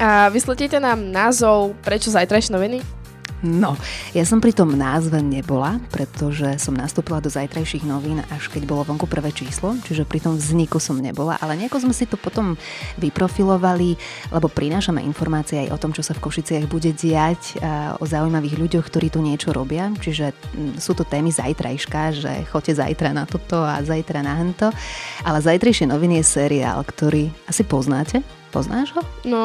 A 0.00 0.32
vysvetlíte 0.32 0.80
nám 0.80 1.12
názov 1.12 1.76
Prečo 1.84 2.08
zajtrajšie 2.08 2.56
noviny? 2.56 2.97
No, 3.38 3.78
ja 4.18 4.26
som 4.26 4.42
pri 4.42 4.50
tom 4.50 4.74
názve 4.74 5.22
nebola, 5.22 5.78
pretože 5.94 6.58
som 6.58 6.74
nastúpila 6.74 7.22
do 7.22 7.30
zajtrajších 7.30 7.86
novín, 7.86 8.18
až 8.34 8.50
keď 8.50 8.66
bolo 8.66 8.82
vonku 8.82 9.06
prvé 9.06 9.30
číslo, 9.30 9.78
čiže 9.86 10.02
pri 10.02 10.18
tom 10.18 10.34
vzniku 10.34 10.82
som 10.82 10.98
nebola, 10.98 11.38
ale 11.38 11.54
nejako 11.54 11.86
sme 11.86 11.94
si 11.94 12.10
to 12.10 12.18
potom 12.18 12.58
vyprofilovali, 12.98 13.94
lebo 14.34 14.50
prinášame 14.50 15.06
informácie 15.06 15.62
aj 15.62 15.70
o 15.70 15.78
tom, 15.78 15.94
čo 15.94 16.02
sa 16.02 16.18
v 16.18 16.22
Košiciach 16.26 16.66
bude 16.66 16.90
diať, 16.90 17.62
o 18.02 18.04
zaujímavých 18.04 18.58
ľuďoch, 18.58 18.84
ktorí 18.90 19.06
tu 19.14 19.22
niečo 19.22 19.54
robia, 19.54 19.86
čiže 19.94 20.34
mm, 20.34 20.82
sú 20.82 20.98
to 20.98 21.06
témy 21.06 21.30
zajtrajška, 21.30 22.00
že 22.18 22.32
choďte 22.50 22.82
zajtra 22.82 23.14
na 23.14 23.22
toto 23.22 23.62
a 23.62 23.78
zajtra 23.86 24.18
na 24.18 24.34
hento, 24.34 24.74
ale 25.22 25.38
zajtrajšie 25.38 25.86
noviny 25.86 26.18
je 26.20 26.26
seriál, 26.26 26.82
ktorý 26.82 27.30
asi 27.46 27.62
poznáte. 27.62 28.18
Poznáš 28.48 28.96
ho? 28.96 29.02
No, 29.28 29.40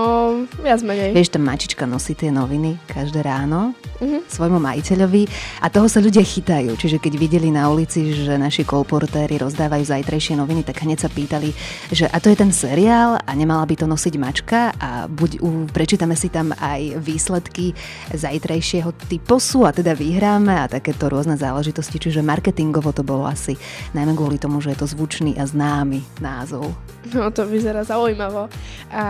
viac 0.63 0.79
menej. 0.79 1.11
Vieš, 1.11 1.35
tam 1.35 1.43
mačička 1.43 1.83
nosí 1.83 2.15
tie 2.15 2.31
noviny 2.31 2.79
každé 2.87 3.19
ráno 3.19 3.75
Mhm. 4.03 4.27
svojmu 4.27 4.59
majiteľovi 4.59 5.23
a 5.63 5.71
toho 5.71 5.87
sa 5.87 6.03
ľudia 6.03 6.19
chytajú. 6.19 6.75
Čiže 6.75 6.99
keď 6.99 7.13
videli 7.15 7.47
na 7.53 7.71
ulici, 7.71 8.11
že 8.11 8.35
naši 8.35 8.67
kolportéri 8.67 9.39
rozdávajú 9.39 9.83
zajtrajšie 9.87 10.35
noviny, 10.35 10.67
tak 10.67 10.83
hneď 10.83 11.07
sa 11.07 11.09
pýtali, 11.11 11.55
že 11.87 12.11
a 12.11 12.17
to 12.19 12.27
je 12.27 12.37
ten 12.37 12.51
seriál 12.51 13.15
a 13.15 13.31
nemala 13.31 13.63
by 13.63 13.79
to 13.79 13.87
nosiť 13.87 14.13
mačka 14.19 14.75
a 14.75 15.07
buď 15.07 15.39
u, 15.39 15.69
prečítame 15.71 16.19
si 16.19 16.27
tam 16.27 16.51
aj 16.51 16.99
výsledky 16.99 17.71
zajtrajšieho 18.11 18.91
typosu 19.07 19.63
a 19.63 19.71
teda 19.71 19.95
vyhráme 19.95 20.51
a 20.51 20.67
takéto 20.67 21.07
rôzne 21.07 21.39
záležitosti. 21.39 21.95
Čiže 21.95 22.25
marketingovo 22.25 22.91
to 22.91 23.07
bolo 23.07 23.23
asi 23.23 23.55
najmä 23.95 24.11
kvôli 24.19 24.35
tomu, 24.35 24.59
že 24.59 24.75
je 24.75 24.79
to 24.83 24.87
zvučný 24.89 25.39
a 25.39 25.47
známy 25.47 26.03
názov. 26.19 26.75
No 27.11 27.31
to 27.35 27.43
vyzerá 27.43 27.83
zaujímavo. 27.83 28.47
A 28.93 29.05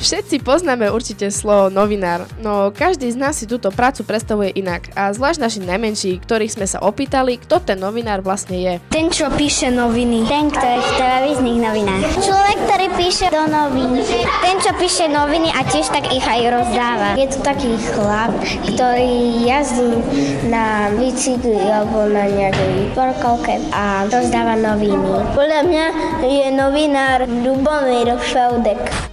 všetci 0.00 0.40
poznáme 0.40 0.88
určite 0.88 1.28
slovo 1.28 1.68
novinár, 1.68 2.24
no 2.40 2.72
každý 2.72 3.12
z 3.12 3.20
nás 3.20 3.36
si 3.36 3.44
túto 3.44 3.68
prácu 3.68 4.00
predstavuje 4.08 4.56
inak. 4.56 4.88
A 4.96 5.12
zvlášť 5.12 5.38
naši 5.44 5.60
najmenší, 5.60 6.24
ktorých 6.24 6.56
sme 6.56 6.64
sa 6.64 6.80
opýtali, 6.80 7.36
kto 7.36 7.60
ten 7.60 7.76
novinár 7.76 8.24
vlastne 8.24 8.56
je. 8.56 8.74
Ten, 8.88 9.12
čo 9.12 9.28
píše 9.28 9.68
noviny. 9.68 10.24
Ten, 10.24 10.48
ktorý 10.48 10.80
v 10.80 10.92
televíznych 10.96 11.58
novinách. 11.60 12.02
Človek, 12.16 12.56
ktorý 12.64 12.86
píše 12.96 13.26
do 13.28 13.44
novín. 13.44 14.00
Ten, 14.40 14.56
čo 14.56 14.72
píše 14.80 15.04
noviny 15.12 15.52
a 15.52 15.60
tiež 15.68 15.92
tak 15.92 16.08
ich 16.08 16.24
aj 16.24 16.40
rozdáva. 16.48 17.08
Je 17.20 17.28
to 17.28 17.38
taký 17.44 17.76
chlap, 17.92 18.32
ktorý 18.72 19.44
jazdí 19.44 20.00
na 20.48 20.88
bicykli 20.96 21.60
alebo 21.60 22.08
na 22.08 22.24
nejakej 22.24 22.70
výporkovke 22.72 23.60
a 23.68 24.08
rozdáva 24.08 24.56
noviny. 24.56 25.36
Podľa 25.36 25.60
mňa 25.68 25.84
je 26.24 26.46
novinár 26.56 27.28
Lubomír 27.28 28.16
Feudek. 28.32 29.05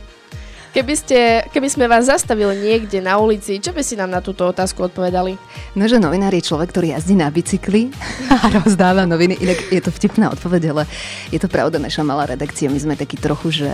Keby, 0.74 0.94
ste, 0.98 1.46
keby 1.54 1.70
sme 1.70 1.86
vás 1.86 2.10
zastavili 2.10 2.58
niekde 2.58 2.98
na 2.98 3.22
ulici, 3.22 3.62
čo 3.62 3.78
by 3.78 3.86
si 3.86 3.94
nám 3.94 4.10
na 4.10 4.26
túto 4.26 4.42
otázku 4.42 4.90
odpovedali? 4.90 5.38
No, 5.78 5.86
že 5.86 6.02
novinár 6.02 6.34
je 6.34 6.42
človek, 6.42 6.74
ktorý 6.74 6.98
jazdí 6.98 7.14
na 7.14 7.30
bicykli 7.30 7.94
a 8.42 8.50
rozdáva 8.58 9.06
noviny. 9.06 9.38
Inak 9.38 9.70
je 9.70 9.78
to 9.86 9.94
vtipná 9.94 10.34
odpoveď, 10.34 10.74
ale 10.74 10.90
je 11.30 11.38
to 11.38 11.46
pravda, 11.46 11.78
naša 11.78 12.02
malá 12.02 12.26
redakcia. 12.26 12.74
My 12.74 12.82
sme 12.82 12.98
takí 12.98 13.22
trochu, 13.22 13.54
že, 13.54 13.70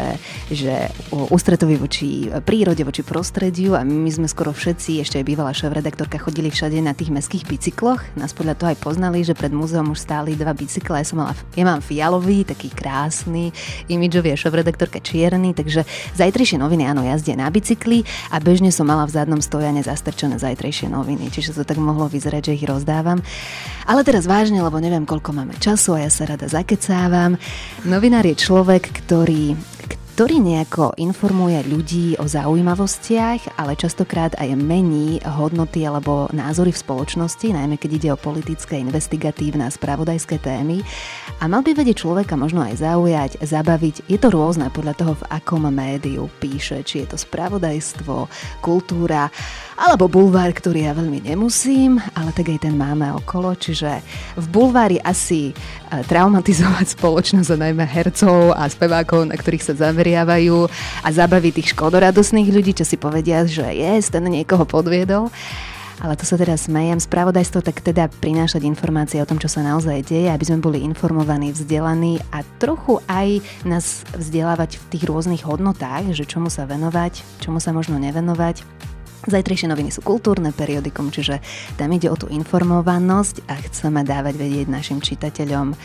že 0.52 0.92
ústretoví 1.08 1.80
voči 1.80 2.28
prírode, 2.44 2.84
voči 2.84 3.00
prostrediu 3.00 3.80
a 3.80 3.88
my 3.88 4.12
sme 4.12 4.28
skoro 4.28 4.52
všetci, 4.52 5.00
ešte 5.00 5.24
aj 5.24 5.26
bývalá 5.32 5.56
šéf-redaktorka, 5.56 6.20
chodili 6.20 6.52
všade 6.52 6.84
na 6.84 6.92
tých 6.92 7.16
meských 7.16 7.48
bicykloch. 7.48 8.04
Nás 8.20 8.36
podľa 8.36 8.60
toho 8.60 8.76
aj 8.76 8.80
poznali, 8.84 9.24
že 9.24 9.40
pred 9.40 9.56
múzeum 9.56 9.96
už 9.96 10.04
stáli 10.04 10.36
dva 10.36 10.52
bicykle. 10.52 11.00
Ja, 11.00 11.08
som 11.08 11.24
mala, 11.24 11.32
ja 11.56 11.64
mám 11.64 11.80
fialový, 11.80 12.44
taký 12.44 12.68
krásny, 12.68 13.56
imidžový 13.88 14.36
a 14.36 14.42
šéf-redaktorka 14.44 15.00
čierny, 15.00 15.56
takže 15.56 15.88
zajtrajšie 16.20 16.60
noviny 16.60 16.89
áno, 16.90 17.06
jazdia 17.06 17.38
na 17.38 17.48
bicykli 17.54 18.02
a 18.34 18.42
bežne 18.42 18.74
som 18.74 18.90
mala 18.90 19.06
v 19.06 19.14
zadnom 19.14 19.40
stojane 19.40 19.86
zastrčené 19.86 20.42
zajtrajšie 20.42 20.90
noviny, 20.90 21.30
čiže 21.30 21.56
to 21.56 21.64
tak 21.64 21.78
mohlo 21.78 22.10
vyzerať, 22.10 22.50
že 22.50 22.56
ich 22.58 22.66
rozdávam. 22.66 23.22
Ale 23.86 24.02
teraz 24.02 24.26
vážne, 24.26 24.60
lebo 24.60 24.82
neviem, 24.82 25.06
koľko 25.06 25.32
máme 25.32 25.56
času 25.62 25.96
a 25.98 26.06
ja 26.06 26.12
sa 26.12 26.26
rada 26.26 26.50
zakecávam. 26.50 27.38
Novinár 27.86 28.26
je 28.26 28.36
človek, 28.36 28.90
ktorý, 29.06 29.54
ktorý 30.20 30.44
nejako 30.44 31.00
informuje 31.00 31.64
ľudí 31.64 32.20
o 32.20 32.28
zaujímavostiach, 32.28 33.56
ale 33.56 33.80
častokrát 33.80 34.36
aj 34.36 34.52
mení 34.52 35.24
hodnoty 35.24 35.88
alebo 35.88 36.28
názory 36.36 36.76
v 36.76 36.82
spoločnosti, 36.84 37.56
najmä 37.56 37.80
keď 37.80 37.92
ide 37.96 38.10
o 38.12 38.20
politické, 38.20 38.84
investigatívne 38.84 39.64
a 39.64 39.72
spravodajské 39.72 40.44
témy. 40.44 40.84
A 41.40 41.48
mal 41.48 41.64
by 41.64 41.72
vedieť 41.72 42.04
človeka 42.04 42.36
možno 42.36 42.68
aj 42.68 42.84
zaujať, 42.84 43.32
zabaviť. 43.40 44.12
Je 44.12 44.20
to 44.20 44.28
rôzne 44.28 44.68
podľa 44.76 45.00
toho, 45.00 45.16
v 45.16 45.28
akom 45.32 45.72
médiu 45.72 46.28
píše, 46.44 46.84
či 46.84 47.08
je 47.08 47.16
to 47.16 47.18
spravodajstvo, 47.24 48.28
kultúra, 48.60 49.32
alebo 49.80 50.12
bulvár, 50.12 50.52
ktorý 50.52 50.92
ja 50.92 50.94
veľmi 50.94 51.24
nemusím, 51.24 52.04
ale 52.12 52.36
tak 52.36 52.52
aj 52.52 52.68
ten 52.68 52.76
máme 52.76 53.16
okolo, 53.16 53.56
čiže 53.56 54.04
v 54.36 54.46
bulvári 54.52 55.00
asi 55.00 55.50
e, 55.50 55.54
traumatizovať 56.04 56.92
spoločnosť 57.00 57.56
a 57.56 57.62
najmä 57.64 57.88
hercov 57.88 58.52
a 58.52 58.68
spevákov, 58.68 59.32
na 59.32 59.40
ktorých 59.40 59.72
sa 59.72 59.74
zameriavajú 59.88 60.68
a 61.00 61.08
zabaviť 61.08 61.52
tých 61.64 61.72
škodoradosných 61.72 62.52
ľudí, 62.52 62.76
čo 62.76 62.84
si 62.84 63.00
povedia, 63.00 63.48
že 63.48 63.64
je, 63.72 64.04
ten 64.12 64.28
niekoho 64.28 64.68
podviedol. 64.68 65.32
Ale 66.00 66.16
to 66.16 66.24
sa 66.24 66.40
teraz 66.40 66.72
smejem. 66.72 66.96
Spravodajstvo 66.96 67.60
tak 67.60 67.84
teda 67.84 68.08
prinášať 68.08 68.64
informácie 68.64 69.20
o 69.20 69.28
tom, 69.28 69.36
čo 69.36 69.52
sa 69.52 69.60
naozaj 69.60 70.08
deje, 70.08 70.32
aby 70.32 70.48
sme 70.48 70.64
boli 70.64 70.80
informovaní, 70.80 71.52
vzdelaní 71.52 72.24
a 72.32 72.40
trochu 72.56 73.04
aj 73.12 73.44
nás 73.68 74.08
vzdelávať 74.16 74.80
v 74.80 74.84
tých 74.96 75.04
rôznych 75.04 75.44
hodnotách, 75.44 76.16
že 76.16 76.24
čomu 76.24 76.48
sa 76.48 76.64
venovať, 76.64 77.44
čomu 77.44 77.60
sa 77.60 77.76
možno 77.76 78.00
nevenovať. 78.00 78.64
Zajtrajšie 79.28 79.68
noviny 79.68 79.92
sú 79.92 80.00
kultúrne 80.00 80.56
periodikum, 80.56 81.12
čiže 81.12 81.44
tam 81.76 81.92
ide 81.92 82.08
o 82.08 82.16
tú 82.16 82.32
informovanosť 82.32 83.52
a 83.52 83.60
chceme 83.60 84.08
dávať 84.08 84.40
vedieť 84.40 84.68
našim 84.72 85.04
čitateľom 85.04 85.76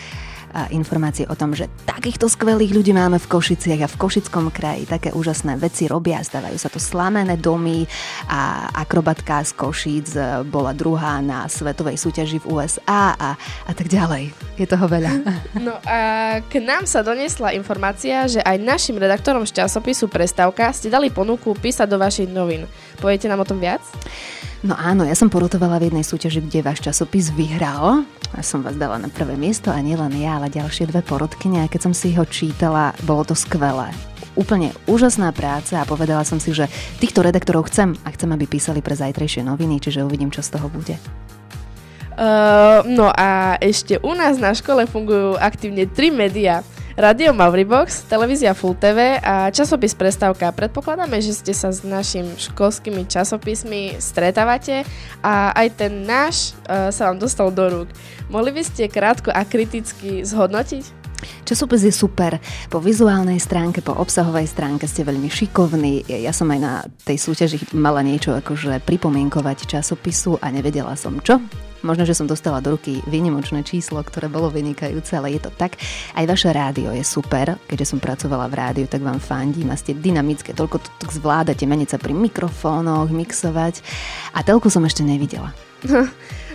informácie 0.70 1.26
o 1.26 1.34
tom, 1.34 1.52
že 1.52 1.66
takýchto 1.82 2.30
skvelých 2.30 2.70
ľudí 2.70 2.94
máme 2.94 3.18
v 3.18 3.26
Košiciach 3.26 3.80
a 3.84 3.88
v 3.90 3.98
Košickom 3.98 4.54
kraji. 4.54 4.86
Také 4.86 5.10
úžasné 5.10 5.58
veci 5.58 5.90
robia, 5.90 6.22
stávajú 6.22 6.54
sa 6.54 6.70
to 6.70 6.78
slamené 6.78 7.34
domy 7.34 7.84
a 8.30 8.70
akrobatka 8.70 9.42
z 9.42 9.50
Košic 9.58 10.08
e, 10.14 10.20
bola 10.46 10.70
druhá 10.70 11.18
na 11.18 11.50
svetovej 11.50 11.98
súťaži 11.98 12.38
v 12.42 12.48
USA 12.54 13.18
a, 13.18 13.30
a 13.66 13.72
tak 13.74 13.90
ďalej. 13.90 14.30
Je 14.54 14.66
toho 14.66 14.86
veľa. 14.86 15.12
No 15.58 15.74
a 15.86 15.98
k 16.44 16.60
nám 16.60 16.84
sa 16.84 17.00
doniesla 17.02 17.56
informácia, 17.56 18.28
že 18.28 18.42
aj 18.42 18.60
našim 18.60 18.94
redaktorom 19.00 19.48
z 19.48 19.64
časopisu 19.64 20.06
Prestavka 20.06 20.70
ste 20.70 20.92
dali 20.92 21.08
ponuku 21.08 21.56
písať 21.56 21.88
do 21.88 21.98
vašich 21.98 22.28
novín. 22.28 22.68
Poviete 23.00 23.26
nám 23.26 23.42
o 23.42 23.48
tom 23.48 23.58
viac? 23.58 23.80
No 24.64 24.72
áno, 24.80 25.04
ja 25.04 25.12
som 25.12 25.28
porotovala 25.28 25.76
v 25.76 25.92
jednej 25.92 26.08
súťaži, 26.08 26.40
kde 26.40 26.64
váš 26.64 26.80
časopis 26.80 27.28
vyhral. 27.28 28.08
A 28.32 28.40
som 28.40 28.64
vás 28.64 28.72
dala 28.80 28.96
na 28.96 29.12
prvé 29.12 29.36
miesto 29.36 29.68
a 29.68 29.76
nielen 29.76 30.16
ja, 30.16 30.40
ale 30.40 30.48
ďalšie 30.48 30.88
dve 30.88 31.04
porodkyne. 31.04 31.60
A 31.60 31.68
keď 31.68 31.84
som 31.84 31.92
si 31.92 32.16
ho 32.16 32.24
čítala, 32.24 32.96
bolo 33.04 33.28
to 33.28 33.36
skvelé. 33.36 33.92
Úplne 34.40 34.72
úžasná 34.88 35.36
práca 35.36 35.84
a 35.84 35.86
povedala 35.86 36.24
som 36.24 36.40
si, 36.40 36.56
že 36.56 36.72
týchto 36.96 37.20
redaktorov 37.20 37.68
chcem 37.68 37.92
a 38.02 38.08
chcem, 38.16 38.32
aby 38.32 38.48
písali 38.48 38.80
pre 38.80 38.96
zajtrajšie 38.96 39.44
noviny, 39.44 39.84
čiže 39.84 40.00
uvidím, 40.00 40.32
čo 40.32 40.40
z 40.40 40.56
toho 40.56 40.72
bude. 40.72 40.96
Uh, 42.16 42.80
no 42.88 43.12
a 43.12 43.60
ešte 43.60 44.00
u 44.00 44.16
nás 44.16 44.40
na 44.40 44.56
škole 44.56 44.88
fungujú 44.88 45.36
aktívne 45.36 45.84
tri 45.84 46.08
médiá. 46.08 46.64
Radio 46.94 47.34
Mauribox, 47.34 48.06
televízia 48.06 48.54
Full 48.54 48.78
TV 48.78 49.18
a 49.18 49.50
časopis 49.50 49.98
Prestávka. 49.98 50.54
Predpokladáme, 50.54 51.18
že 51.18 51.34
ste 51.34 51.50
sa 51.50 51.74
s 51.74 51.82
našimi 51.82 52.38
školskými 52.38 53.10
časopismi 53.10 53.98
stretávate 53.98 54.86
a 55.18 55.50
aj 55.58 55.74
ten 55.74 56.06
náš 56.06 56.54
uh, 56.70 56.94
sa 56.94 57.10
vám 57.10 57.18
dostal 57.18 57.50
do 57.50 57.66
rúk. 57.66 57.90
Mohli 58.30 58.54
by 58.54 58.62
ste 58.62 58.86
krátko 58.86 59.34
a 59.34 59.42
kriticky 59.42 60.22
zhodnotiť? 60.22 61.02
Časopis 61.42 61.82
je 61.82 61.90
super. 61.90 62.38
Po 62.70 62.78
vizuálnej 62.78 63.42
stránke, 63.42 63.82
po 63.82 63.98
obsahovej 63.98 64.46
stránke 64.46 64.86
ste 64.86 65.02
veľmi 65.02 65.26
šikovní. 65.26 66.06
Ja 66.06 66.30
som 66.30 66.46
aj 66.54 66.60
na 66.62 66.86
tej 67.02 67.18
súťaži 67.18 67.74
mala 67.74 68.06
niečo 68.06 68.38
akože 68.38 68.78
pripomienkovať 68.86 69.66
časopisu 69.66 70.38
a 70.38 70.46
nevedela 70.54 70.94
som 70.94 71.18
čo. 71.18 71.42
Možno, 71.84 72.08
že 72.08 72.16
som 72.16 72.24
dostala 72.24 72.64
do 72.64 72.80
ruky 72.80 73.04
výnimočné 73.04 73.60
číslo, 73.60 74.00
ktoré 74.00 74.32
bolo 74.32 74.48
vynikajúce, 74.48 75.20
ale 75.20 75.36
je 75.36 75.44
to 75.44 75.52
tak. 75.52 75.76
Aj 76.16 76.24
vaše 76.24 76.48
rádio 76.48 76.88
je 76.96 77.04
super. 77.04 77.60
Keďže 77.68 77.92
som 77.92 78.00
pracovala 78.00 78.48
v 78.48 78.56
rádiu, 78.56 78.86
tak 78.88 79.04
vám 79.04 79.20
fandím 79.20 79.68
a 79.68 79.76
ste 79.76 79.92
dynamické, 79.92 80.56
toľko 80.56 80.80
to 80.80 80.88
tak 81.04 81.12
zvládate, 81.12 81.68
meniť 81.68 81.88
sa 81.92 81.98
pri 82.00 82.16
mikrofónoch, 82.16 83.12
mixovať. 83.12 83.84
A 84.32 84.40
telku 84.40 84.72
som 84.72 84.80
ešte 84.88 85.04
nevidela. 85.04 85.52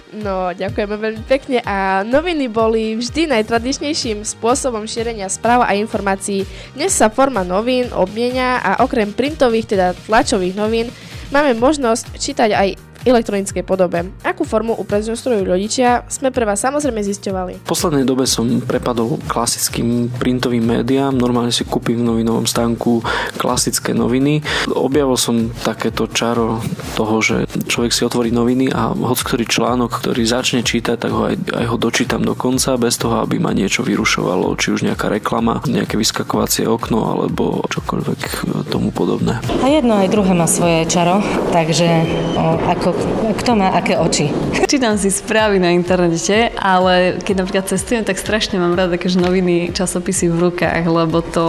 No, 0.09 0.49
ďakujeme 0.57 0.97
veľmi 0.97 1.23
pekne 1.29 1.61
a 1.61 2.01
noviny 2.01 2.49
boli 2.49 2.97
vždy 2.97 3.29
najtradičnejším 3.29 4.25
spôsobom 4.25 4.89
šírenia 4.89 5.29
správ 5.29 5.61
a 5.61 5.77
informácií. 5.77 6.49
Dnes 6.73 6.97
sa 6.97 7.13
forma 7.13 7.45
novín 7.45 7.93
obmienia 7.93 8.57
a 8.57 8.81
okrem 8.81 9.13
printových, 9.13 9.69
teda 9.69 9.93
tlačových 10.09 10.57
novín, 10.57 10.89
máme 11.29 11.53
možnosť 11.61 12.17
čítať 12.17 12.49
aj 12.57 12.67
elektronickej 13.05 13.61
podobe. 13.61 14.09
Akú 14.39 14.47
formu 14.47 14.71
uprednostňujú 14.71 15.43
rodičia, 15.43 16.08
sme 16.08 16.32
pre 16.32 16.47
vás 16.47 16.63
samozrejme 16.63 17.04
zisťovali. 17.04 17.54
V 17.60 17.67
poslednej 17.67 18.08
dobe 18.08 18.23
som 18.23 18.47
prepadol 18.63 19.19
klasickým 19.28 20.08
printovým 20.15 20.63
médiám, 20.63 21.12
normálne 21.12 21.52
si 21.52 21.67
kúpim 21.67 21.99
v 21.99 22.08
novinovom 22.08 22.47
stánku 22.47 23.04
klasické 23.36 23.91
noviny. 23.91 24.39
Objavil 24.71 25.19
som 25.19 25.52
takéto 25.52 26.08
čaro 26.08 26.63
toho, 26.95 27.19
že 27.19 27.52
človek 27.67 27.91
si 27.91 28.08
otvorí 28.08 28.32
noviny 28.32 28.71
a 28.71 28.95
hoď 28.95 29.19
ktorý 29.28 29.43
článok, 29.43 30.08
ktorý 30.08 30.23
začne 30.23 30.63
čítať, 30.63 30.95
tak 30.95 31.12
ho 31.12 31.28
aj, 31.28 31.36
aj 31.60 31.65
ho 31.67 31.75
dočítam 31.75 32.23
do 32.23 32.32
konca, 32.32 32.80
bez 32.80 32.95
toho, 32.95 33.19
aby 33.19 33.43
ma 33.43 33.52
niečo 33.52 33.84
vyrušovalo, 33.84 34.56
či 34.56 34.71
už 34.71 34.88
nejaká 34.88 35.12
reklama, 35.12 35.60
nejaké 35.67 35.99
vyskakovacie 35.99 36.63
okno 36.63 37.12
alebo 37.12 37.67
čokoľvek 37.67 38.47
tomu 38.71 38.95
podobné. 38.95 39.43
A 39.60 39.67
jedno 39.67 39.99
aj 39.99 40.08
druhé 40.08 40.32
má 40.32 40.47
svoje 40.47 40.88
čaro, 40.88 41.19
takže 41.52 42.08
o, 42.39 42.56
ako, 42.71 42.95
kto 43.36 43.52
má 43.60 43.75
aké 43.75 43.99
oči. 43.99 44.28
Čítam 44.69 45.01
si 45.01 45.09
správy 45.09 45.57
na 45.57 45.73
internete, 45.73 46.53
ale 46.53 47.17
keď 47.25 47.41
napríklad 47.41 47.65
cestujem, 47.73 48.05
tak 48.05 48.21
strašne 48.21 48.61
mám 48.61 48.77
rada 48.77 49.01
akože 49.01 49.17
noviny, 49.17 49.73
časopisy 49.73 50.29
v 50.29 50.37
rukách, 50.45 50.85
lebo 50.85 51.25
to 51.25 51.45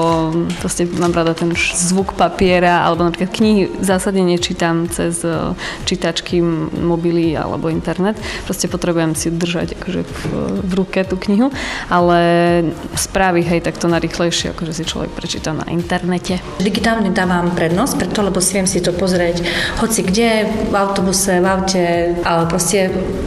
proste 0.56 0.88
mám 0.96 1.12
rada 1.12 1.36
ten 1.36 1.52
zvuk 1.76 2.16
papiera, 2.16 2.80
alebo 2.80 3.04
napríklad 3.04 3.28
knihy 3.28 3.76
zásadne 3.84 4.24
nečítam 4.24 4.88
cez 4.88 5.20
e, 5.20 5.52
čítačky, 5.84 6.40
mobily 6.40 7.36
alebo 7.36 7.68
internet. 7.68 8.16
Proste 8.48 8.72
potrebujem 8.72 9.12
si 9.12 9.28
držať 9.28 9.76
akože 9.76 10.00
v, 10.00 10.20
v 10.64 10.72
ruke 10.80 11.04
tú 11.04 11.20
knihu, 11.20 11.52
ale 11.92 12.18
správy, 12.96 13.44
hej, 13.44 13.60
tak 13.60 13.76
to 13.76 13.92
najrychlejšie, 13.92 14.56
akože 14.56 14.72
si 14.72 14.88
človek 14.88 15.12
prečíta 15.12 15.52
na 15.52 15.68
internete. 15.68 16.40
Digitálne 16.56 17.12
dávam 17.12 17.52
prednosť, 17.52 18.00
preto 18.00 18.24
lebo 18.24 18.40
si 18.40 18.56
viem 18.56 18.64
si 18.64 18.80
to 18.80 18.96
pozrieť 18.96 19.44
hoci 19.84 20.00
kde, 20.08 20.48
v 20.70 20.74
autobuse, 20.74 21.36
v 21.36 21.46
aute, 21.46 21.84
ale 22.24 22.48
proste 22.48 22.69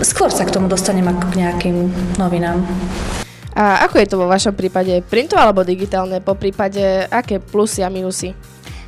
skôr 0.06 0.30
sa 0.32 0.48
k 0.48 0.54
tomu 0.54 0.72
dostanem 0.72 1.04
ako 1.04 1.26
k 1.34 1.40
nejakým 1.44 1.78
novinám. 2.16 2.64
A 3.54 3.86
ako 3.86 3.96
je 4.02 4.08
to 4.10 4.18
vo 4.18 4.32
vašom 4.32 4.58
prípade? 4.58 5.06
Printové 5.06 5.42
alebo 5.46 5.62
digitálne? 5.62 6.24
Po 6.24 6.34
prípade, 6.34 7.06
aké 7.06 7.38
plusy 7.38 7.86
a 7.86 7.90
minusy? 7.90 8.34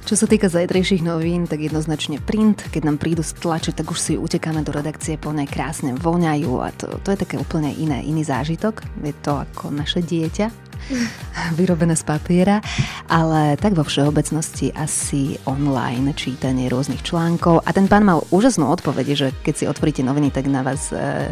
Čo 0.06 0.13
sa 0.13 0.30
týka 0.30 0.54
zajtrajších 0.54 1.02
novín, 1.02 1.50
tak 1.50 1.65
jednoznačne 1.65 2.22
print. 2.22 2.70
Keď 2.70 2.82
nám 2.86 3.02
prídu 3.02 3.26
z 3.26 3.34
tlače, 3.41 3.74
tak 3.74 3.89
už 3.89 3.98
si 3.98 4.13
utekáme 4.13 4.62
do 4.62 4.70
redakcie, 4.70 5.18
plne 5.18 5.50
krásne 5.50 5.98
voňajú 5.98 6.62
a 6.62 6.70
to, 6.78 7.02
to 7.02 7.10
je 7.10 7.26
také 7.26 7.41
úplne 7.41 7.74
iné, 7.74 8.06
iný 8.06 8.22
zážitok. 8.22 8.86
Je 9.02 9.13
to 9.26 9.41
ako 9.41 9.74
naše 9.74 10.06
dieťa, 10.06 10.64
vyrobené 11.60 11.95
z 11.95 12.04
papiera, 12.06 12.62
ale 13.10 13.58
tak 13.58 13.74
vo 13.74 13.86
všeobecnosti 13.86 14.74
asi 14.76 15.38
online 15.45 16.13
čítanie 16.13 16.69
rôznych 16.69 17.02
článkov. 17.06 17.63
A 17.65 17.69
ten 17.74 17.89
pán 17.89 18.06
mal 18.06 18.26
úžasnú 18.30 18.69
odpoveď, 18.69 19.08
že 19.15 19.28
keď 19.43 19.54
si 19.54 19.65
otvoríte 19.69 20.02
noviny, 20.02 20.30
tak 20.34 20.50
na 20.50 20.62
vás 20.62 20.89
e, 20.93 21.32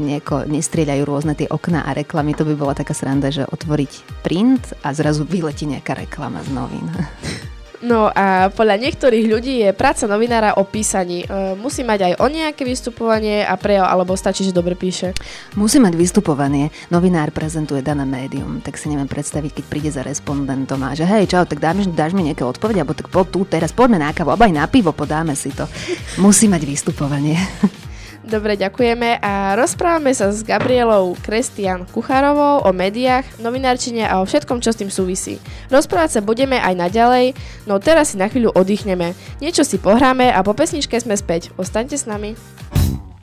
nieko, 0.00 0.44
nestrieľajú 0.44 1.02
rôzne 1.04 1.34
tie 1.36 1.48
okná 1.48 1.84
a 1.84 1.96
reklamy. 1.96 2.36
To 2.36 2.44
by 2.44 2.54
bola 2.56 2.74
taká 2.76 2.92
sranda, 2.92 3.32
že 3.32 3.48
otvoriť 3.48 4.24
print 4.24 4.76
a 4.84 4.92
zrazu 4.92 5.24
vyletí 5.24 5.68
nejaká 5.68 5.96
reklama 5.96 6.42
z 6.44 6.50
novín. 6.52 6.86
No 7.84 8.08
a 8.08 8.48
podľa 8.48 8.80
niektorých 8.80 9.26
ľudí 9.28 9.54
je 9.68 9.70
práca 9.76 10.08
novinára 10.08 10.56
o 10.56 10.64
písaní. 10.64 11.24
E, 11.24 11.56
musí 11.60 11.84
mať 11.84 12.00
aj 12.08 12.12
o 12.24 12.26
nejaké 12.32 12.64
vystupovanie 12.64 13.44
a 13.44 13.52
prejav, 13.60 13.92
alebo 13.92 14.16
stačí, 14.16 14.48
že 14.48 14.56
dobre 14.56 14.72
píše? 14.72 15.12
Musí 15.58 15.76
mať 15.76 15.92
vystupovanie. 15.92 16.72
Novinár 16.88 17.34
prezentuje 17.36 17.84
dané 17.84 18.08
médium, 18.08 18.64
tak 18.64 18.80
si 18.80 18.88
neviem 18.88 19.08
predstaviť, 19.10 19.60
keď 19.60 19.64
príde 19.68 19.90
za 19.92 20.00
respondentom 20.00 20.80
a 20.86 20.96
že 20.96 21.04
hej, 21.04 21.28
čau, 21.28 21.44
tak 21.44 21.60
dáš, 21.60 21.88
dáš 21.92 22.16
mi 22.16 22.24
nejaké 22.24 22.46
odpovede, 22.46 22.80
alebo 22.80 22.96
tak 22.96 23.12
po 23.12 23.28
tu, 23.28 23.44
teraz 23.44 23.76
poďme 23.76 24.00
na 24.00 24.14
kávu, 24.16 24.32
alebo 24.32 24.48
aj 24.48 24.54
na 24.56 24.64
pivo, 24.70 24.96
podáme 24.96 25.36
si 25.36 25.52
to. 25.52 25.68
Musí 26.16 26.48
mať 26.48 26.62
vystupovanie. 26.64 27.36
Dobre, 28.26 28.58
ďakujeme 28.58 29.22
a 29.22 29.54
rozprávame 29.54 30.10
sa 30.10 30.34
s 30.34 30.42
Gabrielou 30.42 31.14
Krestian 31.22 31.86
Kuchárovou 31.86 32.66
o 32.66 32.70
médiách, 32.74 33.22
novinárčine 33.38 34.02
a 34.02 34.18
o 34.18 34.26
všetkom, 34.26 34.58
čo 34.58 34.74
s 34.74 34.82
tým 34.82 34.90
súvisí. 34.90 35.38
Rozprávať 35.70 36.18
sa 36.18 36.26
budeme 36.26 36.58
aj 36.58 36.74
naďalej, 36.74 37.38
no 37.70 37.78
teraz 37.78 38.10
si 38.10 38.18
na 38.18 38.26
chvíľu 38.26 38.50
oddychneme. 38.50 39.14
Niečo 39.38 39.62
si 39.62 39.78
pohráme 39.78 40.34
a 40.34 40.42
po 40.42 40.58
pesničke 40.58 40.98
sme 40.98 41.14
späť. 41.14 41.54
Ostaňte 41.54 41.94
s 41.94 42.10
nami. 42.10 42.34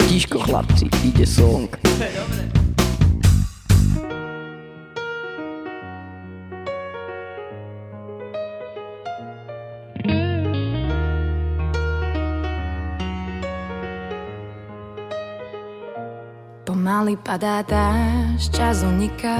Tiško 0.07 0.39
chlapci, 0.39 0.87
ide 1.03 1.27
song. 1.27 1.67
Pomaly 17.03 17.19
padá 17.19 17.59
dáž, 17.67 18.47
čas 18.47 18.79
uniká. 18.79 19.35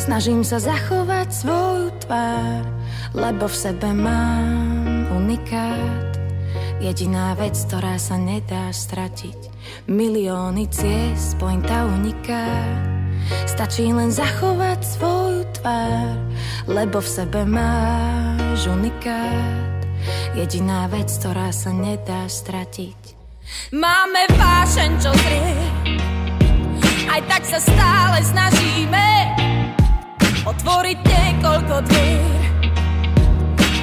Snažím 0.00 0.40
sa 0.40 0.56
zachovať 0.56 1.28
svoju 1.28 1.92
tvár 2.00 2.64
Lebo 3.12 3.52
v 3.52 3.56
sebe 3.68 3.92
mám 3.92 5.12
unikát. 5.12 6.16
Jediná 6.80 7.36
vec, 7.36 7.52
ktorá 7.68 8.00
sa 8.00 8.16
nedá 8.16 8.72
stratiť 8.72 9.36
Milióny 9.92 10.64
ciest, 10.72 11.36
pointa 11.36 11.84
uniká. 11.84 12.48
Stačí 13.44 13.92
len 13.92 14.08
zachovať 14.08 14.80
svoju 14.88 15.44
tvár 15.60 16.16
Lebo 16.64 17.04
v 17.04 17.08
sebe 17.12 17.44
máš 17.44 18.72
unikát. 18.72 19.84
Jediná 20.32 20.88
vec, 20.88 21.12
ktorá 21.12 21.52
sa 21.52 21.76
nedá 21.76 22.24
stratiť. 22.24 23.12
Máme 23.76 24.32
vášeň, 24.32 24.90
čo 24.96 25.12
zrie 25.12 25.83
aj 27.14 27.22
tak 27.30 27.46
sa 27.46 27.62
stále 27.62 28.18
snažíme 28.26 29.06
otvoriť 30.42 30.98
niekoľko 30.98 31.74
dvier. 31.86 32.42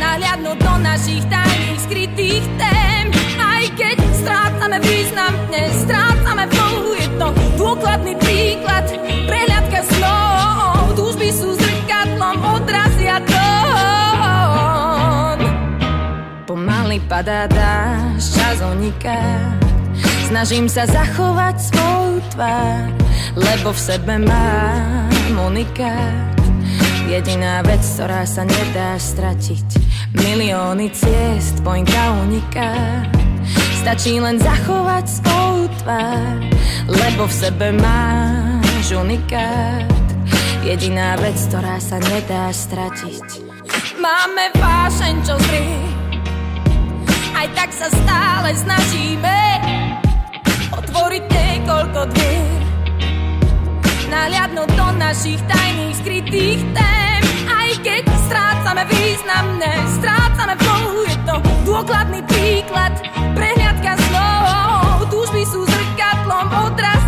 Nahliadnúť 0.03 0.57
do 0.59 0.73
našich 0.83 1.23
tajných 1.31 1.79
skrytých 1.79 2.43
tém. 2.59 3.07
Aj 3.39 3.63
keď 3.79 3.95
strácame 4.19 4.83
význam, 4.83 5.31
dnes 5.47 5.71
strácame 5.87 6.43
flow. 6.51 6.91
Je 6.99 7.07
to 7.15 7.31
dôkladný 7.55 8.19
príklad, 8.19 8.83
prehľadka 8.99 9.79
snov. 9.95 10.91
Túžby 10.99 11.31
sú 11.31 11.55
zrkadlom, 11.55 12.35
odrazia 12.59 13.23
tón. 13.23 14.19
Pomaly 16.51 16.99
padá 17.07 17.47
dáš, 17.47 18.35
čas 18.35 18.59
uniká. 18.59 19.23
Snažím 20.27 20.67
sa 20.67 20.83
zachovať 20.83 21.55
svoju 21.71 22.19
tvár 22.35 23.00
lebo 23.35 23.71
v 23.71 23.79
sebe 23.79 24.19
mám 24.19 25.35
unikát. 25.35 26.35
Jediná 27.07 27.59
vec, 27.63 27.83
ktorá 27.83 28.23
sa 28.23 28.47
nedá 28.47 28.95
stratiť, 28.95 29.67
milióny 30.15 30.87
ciest, 30.95 31.59
pointa 31.59 32.15
uniká. 32.23 32.71
Stačí 33.83 34.21
len 34.21 34.39
zachovať 34.39 35.05
svoju 35.09 35.65
tvár, 35.83 36.39
lebo 36.87 37.27
v 37.27 37.33
sebe 37.33 37.67
máš 37.75 38.95
unikát. 38.95 39.89
Jediná 40.61 41.17
vec, 41.19 41.35
ktorá 41.51 41.81
sa 41.81 41.97
nedá 41.99 42.53
stratiť. 42.53 43.49
Máme 43.99 44.53
vášeň, 44.55 45.15
čo 45.25 45.35
zrie, 45.49 45.81
aj 47.33 47.47
tak 47.57 47.69
sa 47.73 47.89
stále 47.89 48.53
snažíme 48.53 49.37
otvoriť 50.69 51.23
niekoľko 51.27 52.01
dvier 52.13 52.60
nahliadnúť 54.11 54.69
do 54.75 54.87
našich 54.99 55.39
tajných 55.47 55.95
skrytých 56.03 56.59
tém. 56.75 57.21
Aj 57.47 57.71
keď 57.79 58.03
strácame 58.27 58.83
významné, 58.91 59.71
strácame 59.95 60.53
flow, 60.59 61.07
je 61.07 61.17
to 61.23 61.35
dôkladný 61.63 62.19
príklad, 62.27 62.91
prehliadka 63.31 63.95
slov, 64.11 65.07
túžby 65.07 65.47
sú 65.47 65.63
zrkadlom, 65.63 66.47
odrazia 66.67 67.00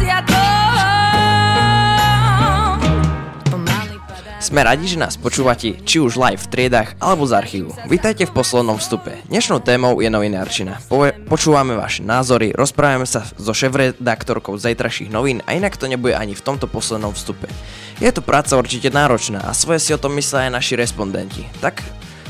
Sme 4.54 4.70
radi, 4.70 4.86
že 4.86 5.02
nás 5.02 5.18
počúvate 5.18 5.82
či 5.82 5.98
už 5.98 6.14
live 6.14 6.38
v 6.38 6.46
triedách 6.46 6.94
alebo 7.02 7.26
z 7.26 7.42
archívu. 7.42 7.74
Vítajte 7.90 8.30
v 8.30 8.38
poslednom 8.38 8.78
vstupe. 8.78 9.18
Dnešnou 9.26 9.66
témou 9.66 9.98
je 9.98 10.14
novinárčina. 10.14 10.78
Po- 10.94 11.10
počúvame 11.26 11.74
vaše 11.74 12.06
názory, 12.06 12.54
rozprávame 12.54 13.10
sa 13.10 13.26
so 13.26 13.50
šéf-redaktorkou 13.50 14.54
zajtrajších 14.54 15.10
novín 15.10 15.42
a 15.50 15.58
inak 15.58 15.74
to 15.74 15.90
nebude 15.90 16.14
ani 16.14 16.38
v 16.38 16.46
tomto 16.46 16.70
poslednom 16.70 17.18
vstupe. 17.18 17.50
Je 17.98 18.06
to 18.14 18.22
práca 18.22 18.54
určite 18.54 18.94
náročná 18.94 19.42
a 19.42 19.58
svoje 19.58 19.82
si 19.82 19.90
o 19.90 19.98
tom 19.98 20.14
myslia 20.22 20.46
aj 20.46 20.54
naši 20.54 20.78
respondenti. 20.78 21.50
Tak 21.58 21.82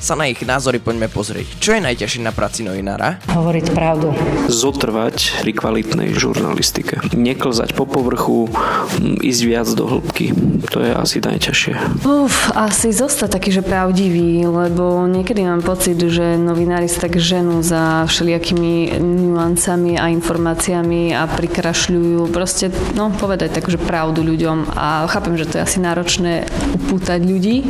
sa 0.03 0.19
na 0.19 0.27
ich 0.27 0.43
názory 0.43 0.83
poďme 0.83 1.07
pozrieť. 1.07 1.63
Čo 1.63 1.79
je 1.79 1.81
najťažšie 1.87 2.27
na 2.27 2.35
práci 2.35 2.67
novinára? 2.67 3.23
Hovoriť 3.31 3.65
pravdu. 3.71 4.11
Zotrvať 4.51 5.39
pri 5.39 5.51
kvalitnej 5.55 6.11
žurnalistike. 6.11 6.99
Neklzať 7.15 7.71
po 7.71 7.87
povrchu, 7.87 8.51
mm, 8.51 9.23
ísť 9.23 9.41
viac 9.47 9.67
do 9.71 9.87
hĺbky. 9.87 10.35
To 10.75 10.83
je 10.83 10.91
asi 10.91 11.23
najťažšie. 11.23 12.03
Uf, 12.03 12.51
asi 12.51 12.91
zostať 12.91 13.39
taký, 13.39 13.55
že 13.55 13.63
pravdivý, 13.63 14.43
lebo 14.43 15.07
niekedy 15.07 15.47
mám 15.47 15.63
pocit, 15.63 15.95
že 15.95 16.35
novinári 16.35 16.91
sa 16.91 17.07
tak 17.07 17.15
ženú 17.15 17.63
za 17.63 18.03
všelijakými 18.11 18.99
nuancami 18.99 19.95
a 19.95 20.11
informáciami 20.11 21.15
a 21.15 21.31
prikrašľujú 21.31 22.27
proste, 22.27 22.75
no 22.99 23.07
povedať 23.15 23.55
tak, 23.55 23.71
že 23.71 23.79
pravdu 23.79 24.19
ľuďom 24.19 24.67
a 24.75 25.07
chápem, 25.07 25.39
že 25.39 25.47
to 25.47 25.63
je 25.63 25.63
asi 25.63 25.79
náročné 25.79 26.43
upútať 26.75 27.23
ľudí, 27.23 27.63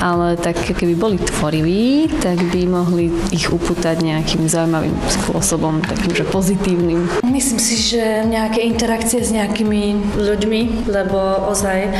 ale 0.00 0.40
tak 0.40 0.56
keby 0.56 0.96
boli 0.96 1.20
tvoriví, 1.20 2.08
tak 2.24 2.40
by 2.50 2.64
mohli 2.66 3.12
ich 3.30 3.52
upútať 3.52 4.00
nejakým 4.00 4.48
zaujímavým 4.48 4.96
spôsobom, 5.06 5.84
takým, 5.84 6.16
že 6.16 6.24
pozitívnym. 6.24 7.22
Myslím 7.28 7.60
si, 7.60 7.76
že 7.76 8.24
nejaké 8.24 8.64
interakcie 8.64 9.20
s 9.20 9.30
nejakými 9.30 10.16
ľuďmi, 10.16 10.88
lebo 10.88 11.46
ozaj 11.52 11.92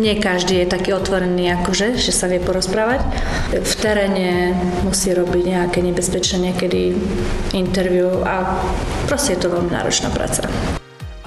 nie 0.00 0.16
každý 0.18 0.64
je 0.64 0.72
taký 0.72 0.96
otvorený 0.96 1.52
akože, 1.62 2.00
že 2.00 2.10
sa 2.10 2.26
vie 2.26 2.40
porozprávať. 2.40 3.04
V 3.52 3.72
teréne 3.78 4.56
musí 4.82 5.12
robiť 5.12 5.44
nejaké 5.44 5.84
nebezpečné 5.84 6.52
niekedy 6.52 6.96
interview 7.52 8.24
a 8.24 8.58
proste 9.06 9.36
je 9.36 9.44
to 9.44 9.52
veľmi 9.52 9.70
náročná 9.70 10.08
práca. 10.08 10.48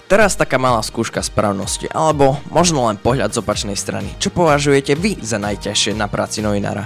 Teraz 0.06 0.38
taká 0.38 0.62
malá 0.62 0.86
skúška 0.86 1.26
správnosti, 1.26 1.89
alebo 1.89 2.38
možno 2.54 2.86
len 2.86 3.02
pohľad 3.02 3.34
z 3.34 3.41
opačnej 3.41 3.74
strany. 3.74 4.13
Čo 4.22 4.30
považujete 4.30 4.94
vy 4.94 5.18
za 5.18 5.41
najťažšie 5.41 5.98
na 5.98 6.06
práci 6.06 6.46
novinára? 6.46 6.86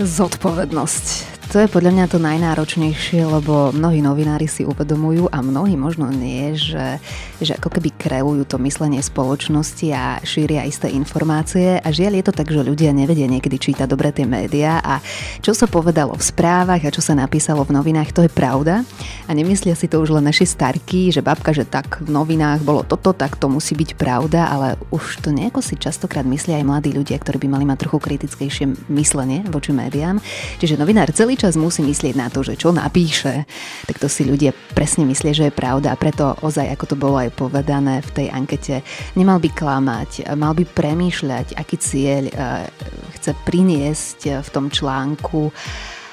Zodpovednosť. 0.00 1.33
To 1.52 1.62
je 1.62 1.70
podľa 1.70 1.92
mňa 1.94 2.06
to 2.10 2.18
najnáročnejšie, 2.18 3.22
lebo 3.28 3.70
mnohí 3.70 4.02
novinári 4.02 4.50
si 4.50 4.66
uvedomujú 4.66 5.30
a 5.30 5.38
mnohí 5.38 5.78
možno 5.78 6.10
nie, 6.10 6.56
že, 6.58 6.98
že 7.38 7.54
ako 7.60 7.78
keby 7.78 7.94
kreujú 7.94 8.42
to 8.48 8.58
myslenie 8.58 8.98
spoločnosti 8.98 9.86
a 9.94 10.18
šíria 10.24 10.66
isté 10.66 10.90
informácie. 10.90 11.78
A 11.78 11.88
žiaľ 11.94 12.18
je 12.18 12.24
to 12.26 12.34
tak, 12.34 12.48
že 12.50 12.58
ľudia 12.58 12.90
nevedia 12.90 13.30
niekedy 13.30 13.60
čítať 13.60 13.86
dobre 13.86 14.10
tie 14.10 14.26
médiá. 14.26 14.82
A 14.82 14.98
čo 15.44 15.54
sa 15.54 15.70
povedalo 15.70 16.16
v 16.18 16.24
správach 16.26 16.82
a 16.82 16.90
čo 16.90 16.98
sa 16.98 17.14
napísalo 17.14 17.62
v 17.62 17.76
novinách, 17.76 18.10
to 18.10 18.26
je 18.26 18.32
pravda. 18.32 18.82
A 19.28 19.30
nemyslia 19.30 19.78
si 19.78 19.86
to 19.86 20.02
už 20.02 20.16
len 20.16 20.26
naši 20.26 20.48
starky, 20.48 21.14
že 21.14 21.22
babka, 21.22 21.54
že 21.54 21.68
tak 21.68 22.02
v 22.02 22.08
novinách 22.08 22.66
bolo 22.66 22.82
toto, 22.82 23.14
tak 23.14 23.36
to 23.38 23.46
musí 23.46 23.76
byť 23.78 23.94
pravda, 23.94 24.48
ale 24.48 24.68
už 24.90 25.22
to 25.22 25.30
nejako 25.30 25.62
si 25.62 25.78
častokrát 25.78 26.26
myslia 26.26 26.58
aj 26.58 26.66
mladí 26.66 26.90
ľudia, 26.90 27.20
ktorí 27.20 27.46
by 27.46 27.48
mali 27.52 27.64
mať 27.68 27.86
trochu 27.86 27.98
kritickejšie 28.00 28.90
myslenie 28.90 29.46
voči 29.52 29.70
médiám. 29.70 30.18
Čiže 30.58 30.80
novinár 30.80 31.14
celý 31.14 31.33
čas 31.36 31.54
musí 31.58 31.84
myslieť 31.84 32.14
na 32.16 32.28
to, 32.32 32.42
že 32.42 32.58
čo 32.58 32.74
napíše, 32.74 33.46
tak 33.86 33.96
to 34.00 34.08
si 34.08 34.26
ľudia 34.26 34.54
presne 34.74 35.06
myslia, 35.06 35.36
že 35.36 35.46
je 35.48 35.54
pravda 35.54 35.92
a 35.92 36.00
preto 36.00 36.34
ozaj, 36.42 36.70
ako 36.74 36.84
to 36.90 36.96
bolo 36.96 37.16
aj 37.20 37.34
povedané 37.34 38.02
v 38.02 38.10
tej 38.10 38.26
ankete, 38.32 38.74
nemal 39.18 39.38
by 39.38 39.50
klamať, 39.52 40.30
mal 40.34 40.52
by 40.56 40.64
premýšľať, 40.66 41.58
aký 41.58 41.76
cieľ 41.78 42.24
eh, 42.28 42.34
chce 43.20 43.32
priniesť 43.46 44.42
v 44.42 44.48
tom 44.50 44.70
článku. 44.70 45.50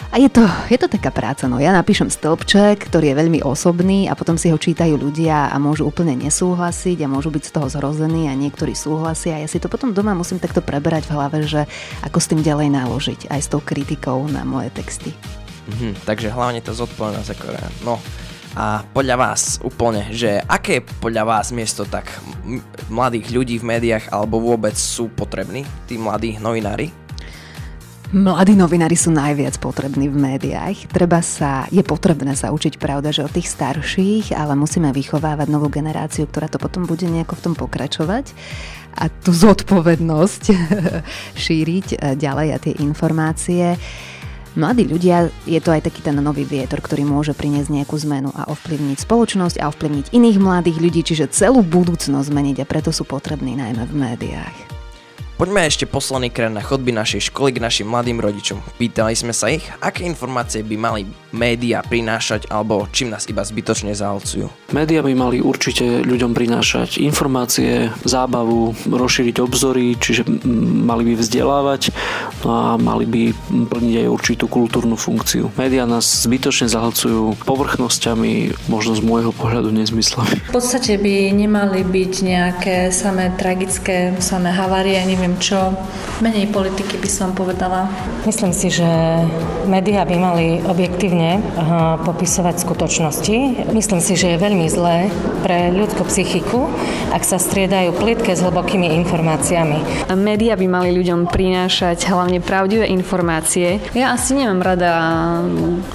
A 0.10 0.18
je 0.18 0.28
to, 0.28 0.42
je 0.68 0.76
to 0.82 0.90
taká 0.90 1.14
práca, 1.14 1.46
no 1.46 1.62
ja 1.62 1.70
napíšem 1.70 2.10
stĺpček, 2.10 2.90
ktorý 2.90 3.14
je 3.14 3.20
veľmi 3.22 3.40
osobný 3.46 4.10
a 4.10 4.18
potom 4.18 4.36
si 4.36 4.50
ho 4.50 4.58
čítajú 4.58 4.98
ľudia 4.98 5.54
a 5.54 5.56
môžu 5.62 5.88
úplne 5.88 6.18
nesúhlasiť 6.18 7.06
a 7.06 7.12
môžu 7.12 7.30
byť 7.30 7.44
z 7.48 7.52
toho 7.54 7.68
zrození 7.70 8.28
a 8.28 8.36
niektorí 8.36 8.74
súhlasia 8.74 9.38
a 9.38 9.42
ja 9.46 9.48
si 9.48 9.62
to 9.62 9.70
potom 9.72 9.94
doma 9.94 10.18
musím 10.18 10.42
takto 10.42 10.60
preberať 10.60 11.08
v 11.08 11.14
hlave, 11.16 11.38
že 11.46 11.70
ako 12.02 12.18
s 12.18 12.30
tým 12.34 12.42
ďalej 12.42 12.68
naložiť 12.74 13.22
aj 13.30 13.40
s 13.40 13.48
tou 13.48 13.62
kritikou 13.62 14.26
na 14.28 14.42
moje 14.42 14.74
texty. 14.74 15.14
Mhm, 15.70 16.04
takže 16.04 16.34
hlavne 16.34 16.60
to 16.60 16.74
zodpovednosť 16.74 17.30
ako 17.38 17.46
No 17.86 17.96
a 18.52 18.84
podľa 18.92 19.16
vás 19.16 19.64
úplne, 19.64 20.12
že 20.12 20.44
aké 20.44 20.84
je 20.84 20.88
podľa 21.00 21.24
vás 21.24 21.56
miesto 21.56 21.88
tak 21.88 22.12
mladých 22.92 23.32
ľudí 23.32 23.56
v 23.64 23.68
médiách 23.78 24.12
alebo 24.12 24.44
vôbec 24.44 24.76
sú 24.76 25.08
potrební, 25.08 25.64
tí 25.88 25.96
mladí 25.96 26.36
novinári? 26.36 26.92
Mladí 28.12 28.60
novinári 28.60 29.00
sú 29.00 29.08
najviac 29.08 29.56
potrební 29.64 30.12
v 30.12 30.20
médiách. 30.20 30.92
Treba 30.92 31.24
sa, 31.24 31.64
je 31.72 31.80
potrebné 31.80 32.36
sa 32.36 32.52
učiť 32.52 32.76
pravda, 32.76 33.16
že 33.16 33.24
od 33.24 33.32
tých 33.32 33.48
starších, 33.48 34.36
ale 34.36 34.60
musíme 34.60 34.92
vychovávať 34.92 35.48
novú 35.48 35.72
generáciu, 35.72 36.28
ktorá 36.28 36.52
to 36.52 36.60
potom 36.60 36.84
bude 36.84 37.08
nejako 37.08 37.40
v 37.40 37.44
tom 37.48 37.54
pokračovať 37.56 38.36
a 39.00 39.08
tú 39.08 39.32
zodpovednosť 39.32 40.44
šíriť 41.48 41.88
e, 41.96 41.98
ďalej 42.20 42.48
a 42.52 42.58
tie 42.60 42.74
informácie. 42.84 43.80
Mladí 44.60 44.92
ľudia, 44.92 45.32
je 45.48 45.64
to 45.64 45.72
aj 45.72 45.88
taký 45.88 46.04
ten 46.04 46.20
nový 46.20 46.44
vietor, 46.44 46.84
ktorý 46.84 47.08
môže 47.08 47.32
priniesť 47.32 47.72
nejakú 47.72 47.96
zmenu 47.96 48.36
a 48.36 48.52
ovplyvniť 48.52 49.08
spoločnosť 49.08 49.64
a 49.64 49.72
ovplyvniť 49.72 50.12
iných 50.12 50.36
mladých 50.36 50.84
ľudí, 50.84 51.02
čiže 51.08 51.32
celú 51.32 51.64
budúcnosť 51.64 52.28
zmeniť 52.28 52.60
a 52.60 52.68
preto 52.68 52.92
sú 52.92 53.08
potrební 53.08 53.56
najmä 53.56 53.88
v 53.88 53.96
médiách. 53.96 54.81
Poďme 55.42 55.66
ešte 55.66 55.90
posledný 55.90 56.30
krát 56.30 56.54
na 56.54 56.62
chodby 56.62 56.94
našej 56.94 57.34
školy 57.34 57.58
k 57.58 57.66
našim 57.66 57.90
mladým 57.90 58.22
rodičom. 58.22 58.62
Pýtali 58.78 59.18
sme 59.18 59.34
sa 59.34 59.50
ich, 59.50 59.66
aké 59.82 60.06
informácie 60.06 60.62
by 60.62 60.78
mali 60.78 61.10
médiá 61.34 61.82
prinášať 61.82 62.46
alebo 62.54 62.86
čím 62.94 63.10
nás 63.10 63.26
iba 63.26 63.42
zbytočne 63.42 63.90
zahlcujú. 63.98 64.54
Média 64.70 65.02
by 65.02 65.10
mali 65.18 65.42
určite 65.42 66.06
ľuďom 66.06 66.38
prinášať 66.38 67.02
informácie, 67.02 67.90
zábavu, 68.06 68.78
rozšíriť 68.86 69.42
obzory, 69.42 69.98
čiže 69.98 70.30
mali 70.86 71.10
by 71.10 71.14
vzdelávať 71.18 71.90
a 72.46 72.78
mali 72.78 73.10
by 73.10 73.24
plniť 73.66 73.96
aj 73.98 74.08
určitú 74.14 74.46
kultúrnu 74.46 74.94
funkciu. 74.94 75.50
Média 75.58 75.90
nás 75.90 76.06
zbytočne 76.22 76.70
zahlcujú 76.70 77.34
povrchnosťami, 77.50 78.54
možno 78.70 78.94
z 78.94 79.02
môjho 79.02 79.34
pohľadu 79.34 79.74
nezmyslami. 79.74 80.54
V 80.54 80.62
podstate 80.62 81.02
by 81.02 81.34
nemali 81.34 81.82
byť 81.82 82.14
nejaké 82.22 82.76
samé 82.94 83.34
tragické, 83.42 84.14
samé 84.22 84.54
havárie, 84.54 85.02
neviem 85.10 85.31
čo. 85.38 85.76
Menej 86.20 86.50
politiky 86.50 86.98
by 86.98 87.10
som 87.10 87.30
povedala. 87.32 87.86
Myslím 88.26 88.54
si, 88.54 88.74
že 88.74 88.86
médiá 89.70 90.06
by 90.06 90.16
mali 90.18 90.48
objektívne 90.66 91.38
uh, 91.38 91.98
popisovať 92.02 92.62
skutočnosti. 92.62 93.38
Myslím 93.74 94.02
si, 94.02 94.14
že 94.18 94.34
je 94.34 94.44
veľmi 94.44 94.66
zlé 94.70 95.14
pre 95.46 95.70
ľudskú 95.74 96.06
psychiku, 96.10 96.70
ak 97.14 97.22
sa 97.22 97.38
striedajú 97.38 97.94
plitké 97.98 98.34
s 98.34 98.42
hlbokými 98.42 98.94
informáciami. 99.06 100.10
A 100.10 100.14
médiá 100.18 100.58
by 100.58 100.68
mali 100.70 100.90
ľuďom 100.94 101.30
prinášať 101.30 102.10
hlavne 102.10 102.42
pravdivé 102.42 102.90
informácie. 102.90 103.82
Ja 103.94 104.14
asi 104.18 104.34
nemám 104.38 104.62
rada, 104.62 104.92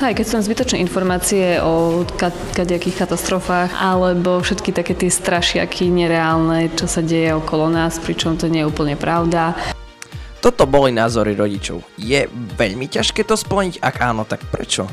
aj 0.02 0.14
keď 0.14 0.26
som 0.26 0.40
zbytočné 0.42 0.78
informácie 0.82 1.58
o 1.62 2.02
ka- 2.18 2.34
kadejakých 2.54 3.06
katastrofách, 3.06 3.74
alebo 3.74 4.42
všetky 4.42 4.70
také 4.70 4.94
tie 4.94 5.10
strašiaky 5.10 5.90
nereálne, 5.90 6.70
čo 6.74 6.86
sa 6.86 7.02
deje 7.02 7.34
okolo 7.34 7.70
nás, 7.70 7.98
pričom 7.98 8.38
to 8.38 8.46
nie 8.46 8.62
je 8.62 8.70
úplne 8.70 8.94
pravda. 8.98 9.25
Toto 10.40 10.62
boli 10.68 10.94
názory 10.94 11.34
rodičov. 11.34 11.82
Je 11.98 12.28
veľmi 12.54 12.86
ťažké 12.86 13.26
to 13.26 13.34
splniť? 13.34 13.82
Ak 13.82 13.98
áno, 13.98 14.22
tak 14.22 14.44
prečo? 14.46 14.86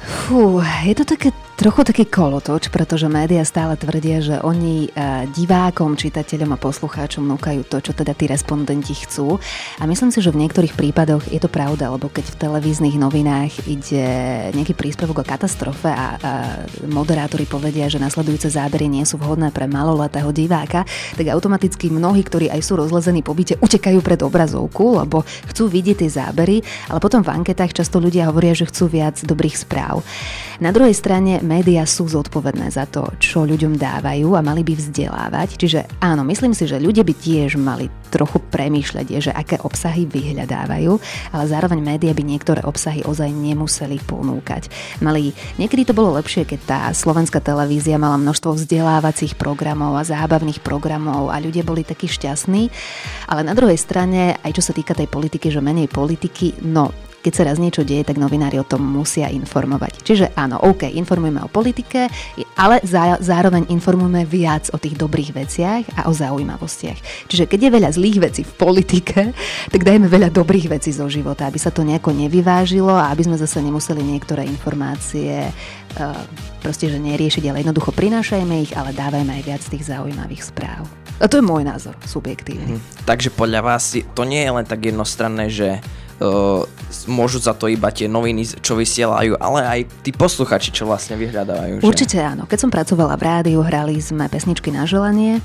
Fú, 0.00 0.62
je 0.62 0.94
to 0.96 1.04
také 1.04 1.28
trochu 1.58 1.82
taký 1.82 2.06
kolotoč, 2.06 2.70
pretože 2.70 3.10
médiá 3.10 3.42
stále 3.42 3.74
tvrdia, 3.74 4.22
že 4.22 4.38
oni 4.46 4.86
e, 4.86 5.26
divákom, 5.34 5.98
čitateľom 5.98 6.54
a 6.54 6.62
poslucháčom 6.62 7.26
núkajú 7.26 7.66
to, 7.66 7.82
čo 7.82 7.90
teda 7.90 8.14
tí 8.14 8.30
respondenti 8.30 8.94
chcú. 8.94 9.42
A 9.82 9.84
myslím 9.90 10.14
si, 10.14 10.22
že 10.22 10.30
v 10.30 10.46
niektorých 10.46 10.78
prípadoch 10.78 11.26
je 11.26 11.42
to 11.42 11.50
pravda, 11.50 11.90
lebo 11.90 12.06
keď 12.14 12.30
v 12.30 12.38
televíznych 12.46 12.94
novinách 12.94 13.66
ide 13.66 14.06
nejaký 14.54 14.78
príspevok 14.78 15.26
o 15.26 15.26
katastrofe 15.26 15.90
a, 15.90 16.06
a 16.22 16.32
moderátori 16.86 17.42
povedia, 17.42 17.90
že 17.90 17.98
nasledujúce 17.98 18.54
zábery 18.54 18.86
nie 18.86 19.02
sú 19.02 19.18
vhodné 19.18 19.50
pre 19.50 19.66
maloletého 19.66 20.30
diváka, 20.30 20.86
tak 21.18 21.26
automaticky 21.26 21.90
mnohí, 21.90 22.22
ktorí 22.22 22.54
aj 22.54 22.62
sú 22.62 22.78
rozlezení 22.78 23.26
po 23.26 23.34
byte, 23.34 23.58
utekajú 23.58 23.98
pred 23.98 24.22
obrazovku, 24.22 25.02
lebo 25.02 25.26
chcú 25.50 25.66
vidieť 25.66 26.06
tie 26.06 26.10
zábery, 26.22 26.62
ale 26.86 27.02
potom 27.02 27.26
v 27.26 27.34
anketách 27.34 27.82
často 27.82 27.98
ľudia 27.98 28.30
hovoria, 28.30 28.54
že 28.54 28.70
chcú 28.70 28.86
viac 28.86 29.18
dobrých 29.26 29.58
správ. 29.58 30.06
Na 30.62 30.70
druhej 30.70 30.94
strane 30.94 31.47
médiá 31.48 31.88
sú 31.88 32.04
zodpovedné 32.04 32.68
za 32.68 32.84
to, 32.84 33.08
čo 33.16 33.48
ľuďom 33.48 33.80
dávajú 33.80 34.36
a 34.36 34.44
mali 34.44 34.60
by 34.60 34.76
vzdelávať. 34.76 35.56
Čiže 35.56 35.88
áno, 36.04 36.20
myslím 36.28 36.52
si, 36.52 36.68
že 36.68 36.76
ľudia 36.76 37.00
by 37.00 37.14
tiež 37.16 37.56
mali 37.56 37.88
trochu 38.12 38.36
premýšľať, 38.52 39.06
že 39.20 39.32
aké 39.32 39.56
obsahy 39.64 40.04
vyhľadávajú, 40.04 40.92
ale 41.32 41.44
zároveň 41.48 41.80
médiá 41.80 42.12
by 42.12 42.24
niektoré 42.24 42.60
obsahy 42.68 43.00
ozaj 43.04 43.32
nemuseli 43.32 43.96
ponúkať. 44.04 44.68
Mali, 45.00 45.32
niekedy 45.56 45.88
to 45.88 45.96
bolo 45.96 46.20
lepšie, 46.20 46.44
keď 46.44 46.60
tá 46.68 46.80
slovenská 46.92 47.40
televízia 47.40 47.96
mala 47.96 48.20
množstvo 48.20 48.52
vzdelávacích 48.52 49.40
programov 49.40 49.96
a 49.96 50.04
zábavných 50.04 50.60
programov 50.60 51.32
a 51.32 51.40
ľudia 51.40 51.64
boli 51.64 51.80
takí 51.84 52.08
šťastní, 52.08 52.68
ale 53.32 53.40
na 53.44 53.56
druhej 53.56 53.80
strane, 53.80 54.36
aj 54.44 54.52
čo 54.52 54.62
sa 54.64 54.76
týka 54.76 54.92
tej 54.92 55.08
politiky, 55.08 55.48
že 55.48 55.64
menej 55.64 55.88
politiky, 55.88 56.60
no 56.68 57.07
keď 57.18 57.32
sa 57.34 57.46
raz 57.50 57.58
niečo 57.58 57.82
deje, 57.82 58.06
tak 58.06 58.16
novinári 58.16 58.62
o 58.62 58.66
tom 58.66 58.86
musia 58.86 59.26
informovať. 59.26 60.06
Čiže 60.06 60.38
áno, 60.38 60.62
OK, 60.62 60.86
informujeme 60.86 61.42
o 61.42 61.50
politike, 61.50 62.06
ale 62.54 62.78
zá, 62.86 63.18
zároveň 63.18 63.66
informujeme 63.74 64.22
viac 64.22 64.70
o 64.70 64.78
tých 64.78 64.94
dobrých 64.94 65.34
veciach 65.34 65.82
a 65.98 66.06
o 66.06 66.12
zaujímavostiach. 66.14 67.26
Čiže 67.26 67.50
keď 67.50 67.58
je 67.58 67.74
veľa 67.74 67.90
zlých 67.90 68.18
vecí 68.22 68.42
v 68.46 68.54
politike, 68.54 69.34
tak 69.72 69.80
dajme 69.82 70.06
veľa 70.06 70.30
dobrých 70.30 70.70
vecí 70.78 70.94
zo 70.94 71.10
života, 71.10 71.50
aby 71.50 71.58
sa 71.58 71.74
to 71.74 71.82
nejako 71.82 72.14
nevyvážilo 72.14 72.94
a 72.94 73.10
aby 73.10 73.26
sme 73.26 73.36
zase 73.36 73.58
nemuseli 73.66 74.00
niektoré 74.00 74.46
informácie 74.46 75.50
uh, 75.50 76.14
proste, 76.62 76.86
že 76.86 77.02
neriešiť, 77.02 77.44
ale 77.50 77.66
jednoducho 77.66 77.90
prinášajme 77.90 78.54
ich, 78.62 78.72
ale 78.78 78.94
dávajme 78.94 79.42
aj 79.42 79.42
viac 79.42 79.62
tých 79.66 79.90
zaujímavých 79.90 80.42
správ. 80.46 80.86
A 81.18 81.26
to 81.26 81.42
je 81.42 81.44
môj 81.44 81.66
názor, 81.66 81.98
subjektívny. 82.06 82.78
Takže 83.02 83.34
podľa 83.34 83.60
vás 83.66 83.90
to 83.90 84.22
nie 84.22 84.46
je 84.46 84.54
len 84.54 84.62
tak 84.62 84.86
jednostranné, 84.86 85.50
že 85.50 85.82
môžu 87.06 87.38
za 87.38 87.54
to 87.54 87.70
iba 87.70 87.94
tie 87.94 88.10
noviny, 88.10 88.58
čo 88.58 88.74
vysielajú, 88.74 89.38
ale 89.38 89.60
aj 89.62 89.80
tí 90.02 90.10
posluchači, 90.10 90.74
čo 90.74 90.90
vlastne 90.90 91.14
vyhľadávajú. 91.14 91.78
Že? 91.78 92.20
Áno. 92.24 92.44
Keď 92.50 92.58
som 92.58 92.70
pracovala 92.74 93.14
v 93.14 93.22
rádiu, 93.22 93.60
hrali 93.62 94.00
sme 94.02 94.26
pesničky 94.26 94.74
na 94.74 94.82
želanie. 94.88 95.38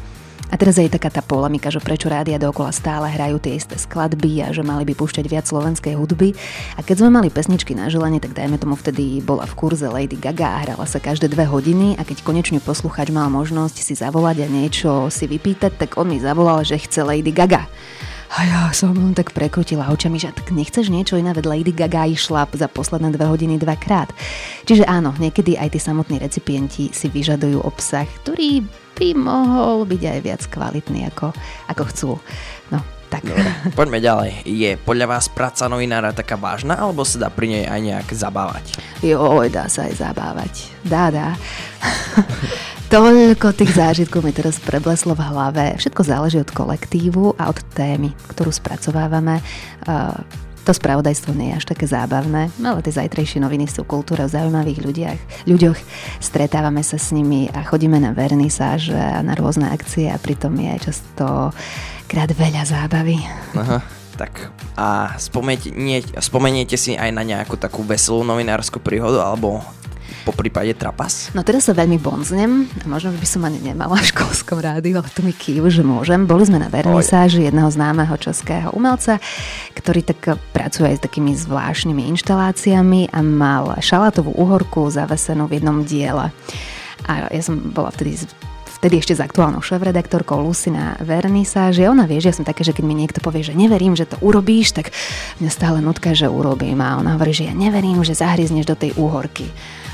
A 0.53 0.59
teraz 0.59 0.77
je 0.77 0.85
taká 0.85 1.09
tá 1.09 1.25
polemika, 1.25 1.73
že 1.73 1.81
prečo 1.81 2.13
rádia 2.13 2.37
dookola 2.37 2.69
stále 2.69 3.09
hrajú 3.09 3.41
tie 3.41 3.57
isté 3.57 3.73
skladby 3.73 4.45
a 4.45 4.47
že 4.53 4.61
mali 4.61 4.85
by 4.85 4.93
púšťať 4.93 5.25
viac 5.25 5.49
slovenskej 5.49 5.97
hudby. 5.97 6.37
A 6.77 6.85
keď 6.85 7.01
sme 7.01 7.09
mali 7.09 7.33
pesničky 7.33 7.73
na 7.73 7.89
želanie, 7.89 8.21
tak 8.21 8.37
dajme 8.37 8.61
tomu 8.61 8.77
vtedy 8.77 9.17
bola 9.25 9.49
v 9.49 9.57
kurze 9.57 9.89
Lady 9.89 10.13
Gaga 10.13 10.45
a 10.45 10.61
hrala 10.61 10.85
sa 10.85 11.01
každé 11.01 11.33
dve 11.33 11.49
hodiny 11.49 11.97
a 11.97 12.05
keď 12.05 12.21
konečne 12.21 12.61
posluchač 12.61 13.09
mal 13.09 13.33
možnosť 13.33 13.81
si 13.81 13.97
zavolať 13.97 14.45
a 14.45 14.47
niečo 14.51 15.09
si 15.09 15.25
vypýtať, 15.25 15.73
tak 15.73 15.97
on 15.97 16.13
mi 16.13 16.21
zavolal, 16.21 16.61
že 16.61 16.77
chce 16.77 17.01
Lady 17.01 17.33
Gaga. 17.33 17.65
A 18.33 18.49
ja 18.49 18.61
som 18.73 18.97
len 18.97 19.13
tak 19.13 19.29
prekrutila 19.29 19.93
očami, 19.93 20.17
že 20.17 20.33
tak 20.33 20.49
nechceš 20.49 20.89
niečo 20.89 21.21
iné, 21.21 21.37
veď 21.37 21.45
Lady 21.53 21.69
Gaga 21.69 22.09
išla 22.09 22.49
za 22.49 22.65
posledné 22.65 23.13
dve 23.13 23.29
hodiny 23.29 23.61
dvakrát. 23.61 24.09
Čiže 24.65 24.89
áno, 24.89 25.13
niekedy 25.21 25.53
aj 25.53 25.77
tí 25.77 25.79
samotní 25.79 26.17
recipienti 26.17 26.89
si 26.89 27.13
vyžadujú 27.13 27.61
obsah, 27.61 28.09
ktorý 28.25 28.65
by 28.97 29.09
mohol 29.13 29.85
byť 29.85 30.01
aj 30.01 30.19
viac 30.25 30.41
kvalitný, 30.49 31.13
ako, 31.13 31.29
ako 31.69 31.83
chcú. 31.93 32.11
No, 32.73 32.81
tak. 33.13 33.21
Dobre, 33.21 33.53
poďme 33.77 34.01
ďalej. 34.01 34.31
Je 34.49 34.81
podľa 34.81 35.13
vás 35.13 35.29
práca 35.29 35.69
novinára 35.69 36.09
taká 36.09 36.33
vážna, 36.33 36.73
alebo 36.81 37.05
sa 37.05 37.21
dá 37.21 37.29
pri 37.29 37.53
nej 37.53 37.65
aj 37.69 37.79
nejak 37.85 38.07
zabávať? 38.17 38.81
Joj, 39.05 39.53
dá 39.53 39.69
sa 39.69 39.85
aj 39.85 39.93
zabávať. 40.01 40.73
Dá, 40.81 41.13
dá. 41.13 41.37
Toľko 42.93 43.57
tých 43.57 43.73
zážitkov 43.73 44.21
mi 44.21 44.29
teraz 44.29 44.61
prebleslo 44.61 45.17
v 45.17 45.25
hlave. 45.25 45.73
Všetko 45.81 46.05
záleží 46.05 46.37
od 46.37 46.53
kolektívu 46.53 47.41
a 47.41 47.49
od 47.49 47.57
témy, 47.73 48.13
ktorú 48.29 48.53
spracovávame. 48.53 49.41
Uh, 49.89 50.13
to 50.61 50.77
spravodajstvo 50.77 51.33
nie 51.33 51.49
je 51.49 51.57
až 51.57 51.65
také 51.73 51.89
zábavné, 51.89 52.53
ale 52.61 52.85
tie 52.85 52.93
zajtrajšie 52.93 53.41
noviny 53.41 53.65
sú 53.65 53.81
kultúra 53.81 54.29
o 54.29 54.29
zaujímavých 54.29 54.85
ľudiach, 54.85 55.19
ľuďoch. 55.49 55.79
Stretávame 56.21 56.85
sa 56.85 57.01
s 57.01 57.09
nimi 57.09 57.49
a 57.49 57.65
chodíme 57.65 57.97
na 57.97 58.13
vernisáže 58.13 58.93
a 58.93 59.25
na 59.25 59.33
rôzne 59.33 59.73
akcie 59.73 60.13
a 60.13 60.21
pritom 60.21 60.53
je 60.53 60.93
často 60.93 61.49
krát 62.05 62.29
veľa 62.29 62.61
zábavy. 62.61 63.17
Aha. 63.57 63.81
Tak 64.21 64.53
a 64.77 65.17
spomeniete, 65.17 65.73
nie, 65.73 66.05
spomeniete 66.21 66.77
si 66.77 66.93
aj 66.93 67.09
na 67.09 67.25
nejakú 67.25 67.57
takú 67.57 67.81
veselú 67.81 68.21
novinárskú 68.21 68.77
príhodu, 68.77 69.25
alebo 69.25 69.65
po 70.23 70.31
prípade 70.31 70.71
trapas? 70.73 71.29
No 71.35 71.43
teraz 71.43 71.67
sa 71.67 71.75
veľmi 71.75 71.99
bonznem 71.99 72.71
a 72.81 72.85
možno 72.87 73.11
by 73.11 73.27
som 73.27 73.43
ani 73.43 73.59
nemala 73.59 73.99
v 73.99 74.09
školskom 74.15 74.63
rádiu, 74.63 75.03
ale 75.03 75.11
tu 75.11 75.19
mi 75.21 75.35
kýv, 75.35 75.67
že 75.67 75.83
môžem. 75.83 76.23
Boli 76.23 76.47
sme 76.47 76.63
na 76.63 76.71
vernisáži 76.71 77.43
jedného 77.47 77.67
známeho 77.67 78.15
českého 78.15 78.71
umelca, 78.71 79.19
ktorý 79.75 80.01
tak 80.01 80.39
pracuje 80.55 80.95
aj 80.95 81.03
s 81.03 81.05
takými 81.05 81.35
zvláštnymi 81.35 82.07
inštaláciami 82.15 83.11
a 83.11 83.19
mal 83.19 83.75
šalátovú 83.83 84.31
uhorku 84.33 84.87
zavesenú 84.87 85.51
v 85.51 85.59
jednom 85.59 85.83
diele. 85.83 86.31
A 87.03 87.27
ja 87.27 87.43
som 87.43 87.59
bola 87.75 87.91
vtedy 87.91 88.15
vtedy 88.83 88.99
ešte 88.99 89.15
s 89.15 89.23
aktuálnou 89.23 89.63
šéf-redaktorkou 89.63 90.43
Lucy 90.43 90.67
na 90.67 90.99
vernisáži. 90.99 91.87
Ona 91.87 92.03
vie, 92.03 92.19
že 92.19 92.35
ja 92.35 92.35
som 92.35 92.43
také, 92.43 92.67
že 92.67 92.75
keď 92.75 92.83
mi 92.83 92.91
niekto 92.91 93.23
povie, 93.23 93.39
že 93.39 93.55
neverím, 93.55 93.95
že 93.95 94.03
to 94.03 94.19
urobíš, 94.19 94.75
tak 94.75 94.91
mňa 95.39 95.47
stále 95.47 95.79
nutka, 95.79 96.11
že 96.11 96.27
urobím. 96.27 96.83
A 96.83 96.99
ona 96.99 97.15
hovorí, 97.15 97.31
že 97.31 97.47
ja 97.47 97.55
neverím, 97.55 98.03
že 98.03 98.11
zahryzneš 98.11 98.67
do 98.67 98.75
tej 98.75 98.91
úhorky. 98.99 99.47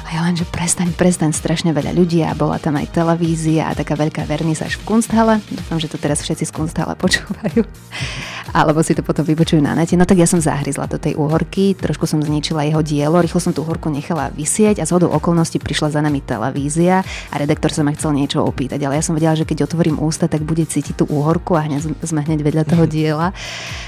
A 0.10 0.17
ja 0.17 0.26
len, 0.26 0.34
že 0.34 0.41
prestaň, 0.41 0.89
prestaň, 0.98 1.38
strašne 1.38 1.69
veľa 1.69 1.93
ľudí 1.93 2.26
a 2.26 2.34
bola 2.34 2.58
tam 2.58 2.82
aj 2.82 2.98
televízia 2.98 3.69
a 3.69 3.78
taká 3.78 3.93
veľká 3.93 4.26
vernisáž 4.26 4.82
v 4.82 4.89
Kunsthale. 4.89 5.38
Dúfam, 5.54 5.78
že 5.78 5.86
to 5.86 6.02
teraz 6.02 6.26
všetci 6.26 6.50
z 6.50 6.56
Kunsthale 6.58 6.98
počúvajú. 6.98 7.62
Alebo 8.58 8.82
si 8.82 8.98
to 8.98 9.06
potom 9.06 9.22
vypočujú 9.22 9.62
na 9.62 9.78
nete. 9.78 9.93
No 9.93 10.10
tak 10.10 10.17
ja 10.17 10.26
som 10.26 10.41
zahryzla 10.41 10.89
do 10.89 10.98
tej 10.98 11.13
úhorky, 11.13 11.78
trošku 11.78 12.10
som 12.10 12.26
zničila 12.26 12.65
jeho 12.65 12.82
dielo, 12.82 13.22
rýchlo 13.22 13.38
som 13.38 13.54
tú 13.54 13.62
úhorku 13.62 13.93
nechala 13.93 14.34
vysieť 14.34 14.82
a 14.82 14.89
z 14.89 14.98
hodou 14.98 15.13
okolností 15.13 15.62
prišla 15.62 15.93
za 15.93 16.02
nami 16.02 16.26
televízia 16.26 17.06
a 17.30 17.36
redaktor 17.38 17.69
sa 17.69 17.86
ma 17.86 17.93
chcel 17.93 18.17
niečo 18.17 18.41
opýtať. 18.41 18.82
Ale 18.82 18.98
ja 18.98 19.06
som 19.06 19.13
vedela, 19.13 19.38
že 19.38 19.45
keď 19.45 19.69
otvorím 19.69 20.02
ústa, 20.02 20.26
tak 20.26 20.41
bude 20.41 20.65
cítiť 20.65 21.06
tú 21.06 21.06
úhorku 21.06 21.54
a 21.54 21.69
hneď 21.69 21.86
sme 22.02 22.26
hneď 22.26 22.41
vedľa 22.41 22.65
toho 22.65 22.89
diela. 22.89 23.30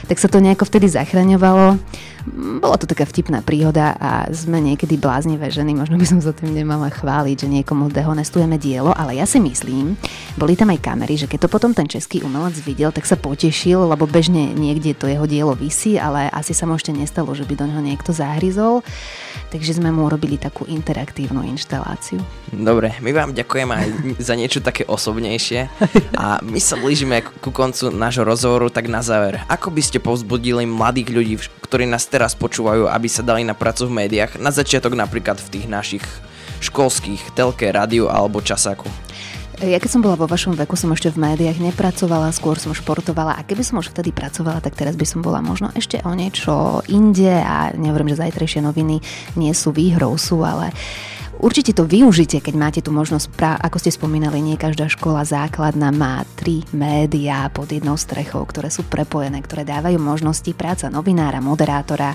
Tak 0.05 0.21
sa 0.21 0.29
to 0.29 0.37
nejako 0.37 0.69
vtedy 0.69 0.85
zachraňovalo. 0.85 1.81
Bola 2.61 2.77
to 2.77 2.85
taká 2.85 3.09
vtipná 3.09 3.41
príhoda 3.41 3.97
a 3.97 4.29
sme 4.29 4.61
niekedy 4.61 4.95
bláznivé 4.95 5.49
ženy, 5.49 5.73
možno 5.73 5.97
by 5.97 6.05
som 6.05 6.19
sa 6.21 6.29
tým 6.31 6.53
nemala 6.53 6.93
chváliť, 6.93 7.45
že 7.45 7.47
niekomu 7.49 7.89
dehonestujeme 7.89 8.61
dielo, 8.61 8.93
ale 8.93 9.17
ja 9.17 9.25
si 9.25 9.41
myslím, 9.41 9.97
boli 10.37 10.53
tam 10.53 10.69
aj 10.69 10.85
kamery, 10.85 11.17
že 11.17 11.25
keď 11.25 11.47
to 11.47 11.53
potom 11.53 11.73
ten 11.73 11.89
český 11.89 12.21
umelec 12.21 12.53
videl, 12.61 12.93
tak 12.93 13.09
sa 13.09 13.17
potešil, 13.17 13.89
lebo 13.89 14.05
bežne 14.05 14.53
niekde 14.53 14.93
to 14.93 15.09
jeho 15.09 15.25
dielo 15.25 15.57
vysí, 15.57 15.97
ale 15.97 16.29
asi 16.29 16.53
sa 16.53 16.69
mu 16.69 16.77
ešte 16.77 16.93
nestalo, 16.93 17.33
že 17.33 17.43
by 17.43 17.53
do 17.57 17.65
neho 17.65 17.81
niekto 17.81 18.13
zahryzol. 18.13 18.85
Takže 19.51 19.83
sme 19.83 19.91
mu 19.91 20.07
urobili 20.07 20.39
takú 20.39 20.63
interaktívnu 20.63 21.43
inštaláciu. 21.43 22.23
Dobre, 22.55 22.95
my 23.03 23.11
vám 23.11 23.35
ďakujeme 23.35 23.73
aj 23.75 23.87
za 24.19 24.39
niečo 24.39 24.63
také 24.63 24.87
osobnejšie 24.87 25.67
a 26.15 26.39
my 26.39 26.59
sa 26.59 26.79
blížime 26.79 27.19
ku 27.19 27.51
koncu 27.51 27.91
nášho 27.91 28.23
rozhovoru, 28.23 28.71
tak 28.71 28.87
na 28.87 29.03
záver, 29.03 29.43
ako 29.51 29.71
by 29.75 29.81
ste 29.83 29.99
povzbudili 29.99 30.63
mladých 30.63 31.09
ľudí, 31.11 31.35
ktorí 31.67 31.87
nás 31.87 32.07
teraz 32.11 32.35
počúvajú, 32.35 32.91
aby 32.91 33.07
sa 33.07 33.23
dali 33.23 33.47
na 33.47 33.55
prácu 33.55 33.87
v 33.87 34.03
médiách, 34.03 34.35
na 34.43 34.51
začiatok 34.51 34.99
napríklad 34.99 35.39
v 35.39 35.47
tých 35.47 35.65
našich 35.71 36.03
školských, 36.59 37.31
telke, 37.33 37.71
rádiu 37.71 38.11
alebo 38.11 38.43
časáku? 38.43 38.85
Ja 39.61 39.77
keď 39.77 39.93
som 39.93 40.01
bola 40.01 40.17
vo 40.17 40.25
vašom 40.25 40.57
veku, 40.57 40.73
som 40.73 40.89
ešte 40.89 41.13
v 41.13 41.21
médiách 41.21 41.61
nepracovala, 41.61 42.33
skôr 42.33 42.57
som 42.57 42.73
športovala. 42.73 43.37
A 43.37 43.45
keby 43.45 43.61
som 43.61 43.77
už 43.77 43.93
vtedy 43.93 44.09
pracovala, 44.09 44.57
tak 44.57 44.73
teraz 44.73 44.97
by 44.97 45.05
som 45.05 45.21
bola 45.21 45.37
možno 45.37 45.69
ešte 45.77 46.01
o 46.01 46.17
niečo 46.17 46.81
inde. 46.89 47.29
A 47.29 47.69
nehovorím, 47.77 48.09
že 48.09 48.25
zajtrajšie 48.25 48.65
noviny 48.65 49.05
nie 49.37 49.53
sú 49.53 49.69
výhrou, 49.69 50.17
sú, 50.17 50.41
ale 50.41 50.73
Určite 51.39 51.71
to 51.71 51.87
využite, 51.87 52.43
keď 52.43 52.55
máte 52.59 52.79
tu 52.83 52.91
možnosť, 52.91 53.27
pra, 53.33 53.55
ako 53.55 53.79
ste 53.79 53.95
spomínali, 53.95 54.43
nie 54.43 54.59
každá 54.59 54.91
škola 54.91 55.23
základná 55.23 55.89
má 55.89 56.27
tri 56.35 56.61
médiá 56.75 57.47
pod 57.49 57.71
jednou 57.71 57.95
strechou, 57.95 58.43
ktoré 58.43 58.67
sú 58.67 58.83
prepojené, 58.85 59.39
ktoré 59.39 59.63
dávajú 59.63 59.97
možnosti 59.97 60.51
práca 60.53 60.91
novinára, 60.91 61.41
moderátora. 61.41 62.13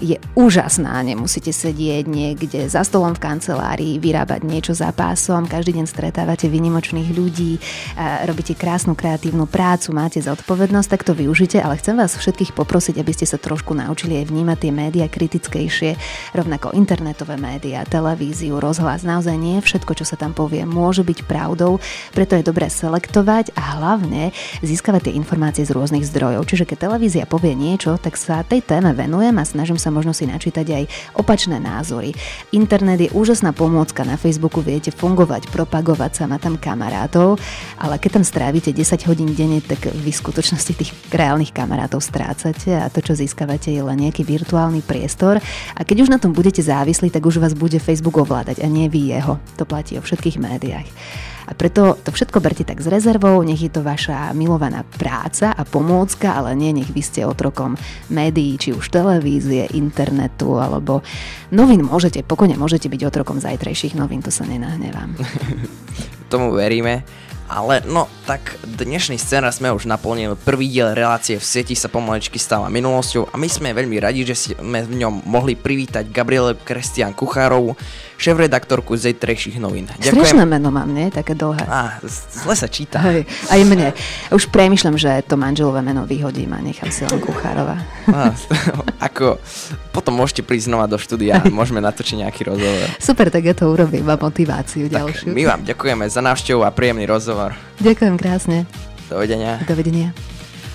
Je 0.00 0.16
úžasná, 0.38 1.02
nemusíte 1.04 1.52
sedieť 1.52 2.04
niekde 2.08 2.70
za 2.70 2.86
stolom 2.86 3.12
v 3.12 3.22
kancelárii, 3.28 4.00
vyrábať 4.00 4.40
niečo 4.46 4.72
za 4.72 4.88
pásom, 4.94 5.44
každý 5.44 5.76
deň 5.82 5.86
stretávate 5.90 6.48
vynimočných 6.48 7.12
ľudí, 7.12 7.60
robíte 8.24 8.56
krásnu 8.56 8.96
kreatívnu 8.96 9.44
prácu, 9.50 9.92
máte 9.92 10.22
zodpovednosť, 10.22 10.88
tak 10.88 11.04
to 11.04 11.12
využite, 11.12 11.60
ale 11.60 11.76
chcem 11.76 11.98
vás 11.98 12.16
všetkých 12.16 12.56
poprosiť, 12.56 12.96
aby 13.02 13.12
ste 13.12 13.28
sa 13.28 13.36
trošku 13.36 13.76
naučili 13.76 14.22
aj 14.22 14.32
vnímať 14.32 14.58
tie 14.64 14.72
médiá 14.72 15.06
kritickejšie, 15.12 15.90
rovnako 16.32 16.72
internetové 16.72 17.36
médiá, 17.36 17.84
televízie, 17.84 18.35
televíziu, 18.36 18.60
rozhlas. 18.60 19.00
Naozaj 19.00 19.32
nie 19.40 19.64
všetko, 19.64 19.96
čo 19.96 20.04
sa 20.04 20.20
tam 20.20 20.36
povie, 20.36 20.68
môže 20.68 21.00
byť 21.00 21.24
pravdou, 21.24 21.80
preto 22.12 22.36
je 22.36 22.44
dobré 22.44 22.68
selektovať 22.68 23.56
a 23.56 23.80
hlavne 23.80 24.28
získavať 24.60 25.08
tie 25.08 25.16
informácie 25.16 25.64
z 25.64 25.72
rôznych 25.72 26.04
zdrojov. 26.04 26.44
Čiže 26.44 26.68
keď 26.68 26.84
televízia 26.84 27.24
povie 27.24 27.56
niečo, 27.56 27.96
tak 27.96 28.20
sa 28.20 28.44
tej 28.44 28.60
téme 28.60 28.92
venujem 28.92 29.32
a 29.40 29.48
snažím 29.48 29.80
sa 29.80 29.88
možno 29.88 30.12
si 30.12 30.28
načítať 30.28 30.68
aj 30.68 30.84
opačné 31.16 31.56
názory. 31.56 32.12
Internet 32.52 33.08
je 33.08 33.14
úžasná 33.16 33.56
pomôcka 33.56 34.04
na 34.04 34.20
Facebooku, 34.20 34.60
viete 34.60 34.92
fungovať, 34.92 35.48
propagovať 35.48 36.12
sa, 36.20 36.28
má 36.28 36.36
tam 36.36 36.60
kamarátov, 36.60 37.40
ale 37.80 37.96
keď 37.96 38.20
tam 38.20 38.24
strávite 38.28 38.68
10 38.68 39.08
hodín 39.08 39.32
denne, 39.32 39.64
tak 39.64 39.88
v 39.88 40.04
skutočnosti 40.12 40.76
tých 40.76 40.92
reálnych 41.08 41.56
kamarátov 41.56 42.04
strácate 42.04 42.76
a 42.76 42.92
to, 42.92 43.00
čo 43.00 43.16
získavate, 43.16 43.72
je 43.72 43.80
len 43.80 43.96
nejaký 43.96 44.28
virtuálny 44.28 44.84
priestor. 44.84 45.40
A 45.72 45.80
keď 45.88 46.04
už 46.04 46.12
na 46.12 46.20
tom 46.20 46.36
budete 46.36 46.60
závislí, 46.60 47.08
tak 47.08 47.24
už 47.24 47.40
vás 47.40 47.56
bude 47.56 47.80
Facebook 47.80 48.25
ovládať 48.26 48.60
a 48.60 48.66
nie 48.66 48.90
vy 48.90 49.14
jeho. 49.14 49.38
To 49.56 49.64
platí 49.64 49.94
o 49.94 50.02
všetkých 50.02 50.42
médiách. 50.42 50.90
A 51.46 51.54
preto 51.54 51.94
to 52.02 52.10
všetko 52.10 52.42
berte 52.42 52.66
tak 52.66 52.82
s 52.82 52.90
rezervou, 52.90 53.38
nech 53.46 53.62
je 53.62 53.70
to 53.70 53.86
vaša 53.86 54.34
milovaná 54.34 54.82
práca 54.82 55.54
a 55.54 55.62
pomôcka, 55.62 56.34
ale 56.34 56.58
nie 56.58 56.74
nech 56.74 56.90
vy 56.90 57.02
ste 57.06 57.22
otrokom 57.22 57.78
médií, 58.10 58.58
či 58.58 58.74
už 58.74 58.90
televízie, 58.90 59.70
internetu 59.78 60.58
alebo 60.58 61.06
novín 61.54 61.86
môžete, 61.86 62.26
pokojne 62.26 62.58
môžete 62.58 62.90
byť 62.90 63.00
otrokom 63.06 63.38
zajtrajších 63.38 63.94
novín, 63.94 64.26
to 64.26 64.34
sa 64.34 64.42
nenahnevám. 64.42 65.14
Tomu 66.34 66.50
veríme. 66.50 67.06
Ale 67.46 67.78
no, 67.86 68.10
tak 68.26 68.58
dnešný 68.66 69.22
scénar 69.22 69.54
sme 69.54 69.70
už 69.70 69.86
naplnili. 69.86 70.34
Prvý 70.34 70.66
diel 70.66 70.98
relácie 70.98 71.38
v 71.38 71.46
sieti 71.46 71.78
sa 71.78 71.86
pomaličky 71.86 72.42
stáva 72.42 72.66
minulosťou 72.66 73.30
a 73.30 73.38
my 73.38 73.46
sme 73.46 73.70
veľmi 73.70 74.02
radi, 74.02 74.26
že 74.26 74.58
sme 74.58 74.82
v 74.82 74.98
ňom 74.98 75.30
mohli 75.30 75.54
privítať 75.54 76.10
Gabriele 76.10 76.58
Kristian 76.58 77.14
Kuchárovú, 77.14 77.78
šéf-redaktorku 78.16 78.96
zajtrajších 78.96 79.60
novín. 79.60 79.88
Strašné 80.00 80.48
meno 80.48 80.72
mám, 80.72 80.88
nie? 80.90 81.12
Také 81.12 81.36
dlhé. 81.36 81.64
Á, 81.68 82.00
zle 82.04 82.54
sa 82.56 82.68
číta. 82.68 83.00
Hej, 83.04 83.28
aj 83.52 83.60
mne. 83.68 83.92
Už 84.32 84.48
premyšľam, 84.48 84.96
že 84.96 85.20
to 85.28 85.36
manželové 85.36 85.84
meno 85.84 86.08
vyhodím 86.08 86.56
a 86.56 86.60
nechám 86.60 86.88
si 86.88 87.04
len 87.04 87.20
Kuchárova. 87.20 87.76
Á, 88.08 88.32
ako, 89.08 89.36
potom 89.92 90.16
môžete 90.16 90.42
prísť 90.44 90.72
znova 90.72 90.88
do 90.88 90.96
štúdia 90.96 91.40
a 91.40 91.48
môžeme 91.52 91.84
natočiť 91.84 92.24
nejaký 92.24 92.48
rozhovor. 92.48 92.88
Super, 93.00 93.28
tak 93.28 93.44
ja 93.44 93.54
to 93.54 93.68
urobím, 93.68 94.08
mám 94.08 94.20
motiváciu 94.20 94.88
tak 94.88 95.04
ďalšiu. 95.06 95.36
My 95.36 95.42
vám 95.44 95.62
ďakujeme 95.68 96.04
za 96.08 96.24
návštevu 96.24 96.64
a 96.64 96.72
príjemný 96.72 97.04
rozhovor. 97.04 97.52
Ďakujem 97.84 98.14
krásne. 98.16 98.64
Dovidenia. 99.12 99.62
Dovidenia. 99.68 100.10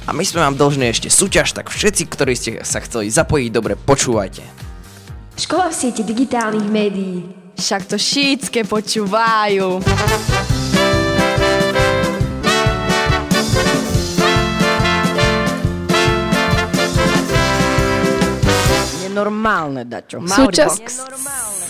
A 0.09 0.18
my 0.18 0.26
sme 0.26 0.41
vám 0.41 0.57
dlžní 0.57 0.89
ešte 0.89 1.09
súťaž, 1.13 1.53
tak 1.53 1.70
všetci, 1.70 2.03
ktorí 2.09 2.34
ste 2.34 2.51
sa 2.65 2.82
chceli 2.82 3.13
zapojiť, 3.13 3.49
dobre 3.53 3.78
počúvajte. 3.78 4.41
Škola 5.38 5.70
v 5.70 5.76
sieti 5.78 6.01
digitálnych 6.05 6.68
médií. 6.68 7.40
Však 7.62 7.93
to 7.93 7.97
šítske 8.01 8.66
počúvajú. 8.66 9.86
Nenormálne, 19.12 19.84
Dačo. 19.84 20.24
Súčas- 20.24 20.80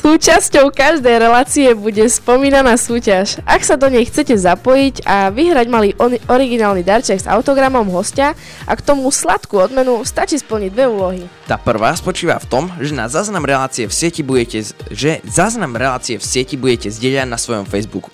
Súčasťou 0.01 0.73
každej 0.73 1.15
relácie 1.17 1.73
bude 1.73 2.01
spomínaná 2.05 2.73
súťaž. 2.73 3.37
Ak 3.45 3.61
sa 3.61 3.77
do 3.77 3.85
nej 3.85 4.01
chcete 4.01 4.33
zapojiť 4.33 5.05
a 5.05 5.29
vyhrať 5.29 5.67
malý 5.69 5.89
on- 6.01 6.17
originálny 6.25 6.81
darček 6.81 7.21
s 7.21 7.29
autogramom 7.29 7.85
hostia 7.89 8.33
a 8.65 8.73
k 8.73 8.81
tomu 8.81 9.13
sladkú 9.13 9.61
odmenu, 9.61 10.01
stačí 10.01 10.41
splniť 10.41 10.69
dve 10.73 10.85
úlohy. 10.89 11.21
Tá 11.45 11.61
prvá 11.61 11.93
spočíva 11.93 12.41
v 12.41 12.49
tom, 12.49 12.63
že 12.81 12.97
na 12.97 13.05
záznam 13.05 13.45
relácie 13.45 13.85
v 13.85 13.93
sieti 13.93 14.25
budete, 14.25 14.65
z- 14.65 14.73
že 14.89 15.11
záznam 15.21 15.77
relácie 15.77 16.17
v 16.17 16.25
sieti 16.25 16.57
budete 16.57 16.89
zdieľať 16.89 17.27
na 17.29 17.37
svojom 17.37 17.69
Facebooku. 17.69 18.09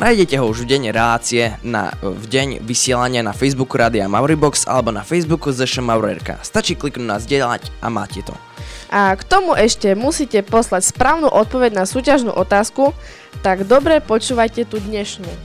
Nájdete 0.00 0.40
ho 0.40 0.48
už 0.48 0.64
v 0.64 0.72
deň 0.72 0.96
relácie, 0.96 1.60
na, 1.60 1.92
v 2.00 2.24
deň 2.24 2.64
vysielania 2.64 3.20
na 3.20 3.36
Facebooku 3.36 3.76
Rádia 3.76 4.08
Mauribox 4.08 4.64
alebo 4.64 4.88
na 4.88 5.04
Facebooku 5.04 5.52
ZŠ 5.52 5.84
Maurerka. 5.84 6.40
Stačí 6.40 6.72
kliknúť 6.72 7.04
na 7.04 7.20
zdieľať 7.20 7.68
a 7.84 7.92
máte 7.92 8.24
to. 8.24 8.32
A 8.88 9.12
k 9.12 9.20
tomu 9.28 9.52
ešte 9.52 9.92
musíte 9.92 10.40
poslať 10.40 10.88
správnu 10.88 11.28
odpoveď 11.28 11.76
na 11.76 11.84
súťažnú 11.84 12.32
otázku, 12.32 12.96
tak 13.44 13.68
dobre 13.68 14.00
počúvajte 14.00 14.64
tú 14.72 14.80
dnešnú. 14.80 15.28
E, 15.28 15.38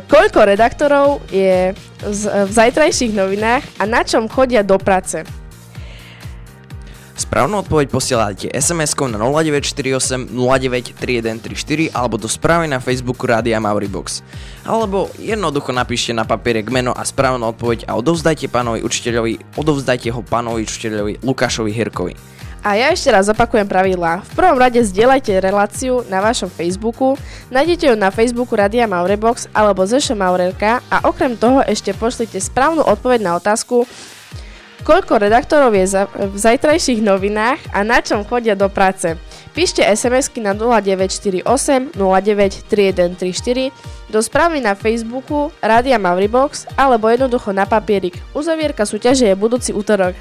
koľko 0.00 0.40
redaktorov 0.48 1.20
je 1.28 1.76
v 2.00 2.50
zajtrajších 2.50 3.12
novinách 3.12 3.60
a 3.76 3.84
na 3.84 4.00
čom 4.08 4.24
chodia 4.24 4.64
do 4.64 4.80
práce? 4.80 5.20
Správnu 7.30 7.62
odpoveď 7.62 7.94
posielajte 7.94 8.46
SMS-kou 8.50 9.06
na 9.06 9.14
0948 9.22 10.34
093134 10.34 11.94
alebo 11.94 12.18
do 12.18 12.26
správy 12.26 12.66
na 12.66 12.82
Facebooku 12.82 13.22
Rádia 13.22 13.62
Mauribox. 13.62 14.26
Alebo 14.66 15.06
jednoducho 15.14 15.70
napíšte 15.70 16.10
na 16.10 16.26
papierek 16.26 16.74
meno 16.74 16.90
a 16.90 17.06
správnu 17.06 17.54
odpoveď 17.54 17.86
a 17.86 17.94
odovzdajte 17.94 18.50
pánovi 18.50 18.82
učiteľovi, 18.82 19.54
odovzdajte 19.54 20.10
ho 20.10 20.26
pánovi 20.26 20.66
učiteľovi 20.66 21.22
Lukášovi 21.22 21.70
Hirkovi. 21.70 22.18
A 22.66 22.74
ja 22.74 22.90
ešte 22.90 23.14
raz 23.14 23.30
opakujem 23.30 23.70
pravidlá. 23.70 24.26
V 24.26 24.32
prvom 24.34 24.58
rade 24.58 24.82
zdieľajte 24.82 25.30
reláciu 25.38 26.02
na 26.10 26.18
vašom 26.18 26.50
Facebooku, 26.50 27.14
nájdete 27.54 27.88
ju 27.88 27.94
na 27.94 28.10
Facebooku 28.10 28.58
Radia 28.58 28.90
Maurebox 28.90 29.46
alebo 29.54 29.86
ZŠ 29.86 30.18
Maurelka 30.18 30.82
a 30.90 31.06
okrem 31.06 31.38
toho 31.38 31.62
ešte 31.62 31.94
pošlite 31.94 32.42
správnu 32.42 32.82
odpoveď 32.82 33.22
na 33.22 33.38
otázku, 33.38 33.86
koľko 34.82 35.20
redaktorov 35.20 35.76
je 35.76 35.86
za, 35.86 36.02
v 36.10 36.36
zajtrajších 36.36 37.04
novinách 37.04 37.60
a 37.72 37.84
na 37.84 38.00
čom 38.00 38.24
chodia 38.24 38.56
do 38.56 38.68
práce. 38.68 39.16
Píšte 39.50 39.82
SMS-ky 39.82 40.38
na 40.40 40.54
0948 40.54 41.42
093134 41.98 43.74
do 44.10 44.22
správy 44.22 44.62
na 44.62 44.78
Facebooku 44.78 45.50
Radia 45.58 45.98
Mauribox 45.98 46.70
alebo 46.78 47.10
jednoducho 47.10 47.50
na 47.50 47.66
papierik. 47.66 48.14
Uzavierka 48.34 48.86
súťaže 48.86 49.26
je 49.26 49.34
budúci 49.34 49.74
útorok. 49.74 50.14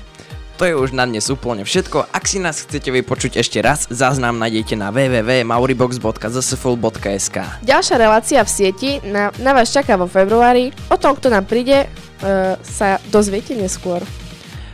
To 0.60 0.68
je 0.68 0.76
už 0.76 0.92
na 0.92 1.08
dnes 1.08 1.24
úplne 1.32 1.64
všetko. 1.64 2.12
Ak 2.12 2.28
si 2.28 2.36
nás 2.36 2.60
chcete 2.60 2.92
vypočuť 2.92 3.40
ešte 3.40 3.64
raz, 3.64 3.88
záznam 3.88 4.36
nájdete 4.44 4.76
na 4.76 4.92
www.mauribox.zsful.sk 4.92 7.64
Ďalšia 7.64 7.96
relácia 7.96 8.44
v 8.44 8.52
sieti 8.52 9.00
na, 9.08 9.32
na 9.40 9.56
vás 9.56 9.72
čaká 9.72 9.96
vo 9.96 10.12
februári. 10.12 10.76
O 10.92 11.00
tom, 11.00 11.16
kto 11.16 11.32
nám 11.32 11.48
príde, 11.48 11.88
e, 11.88 12.60
sa 12.60 13.00
dozviete 13.08 13.56
neskôr. 13.56 14.04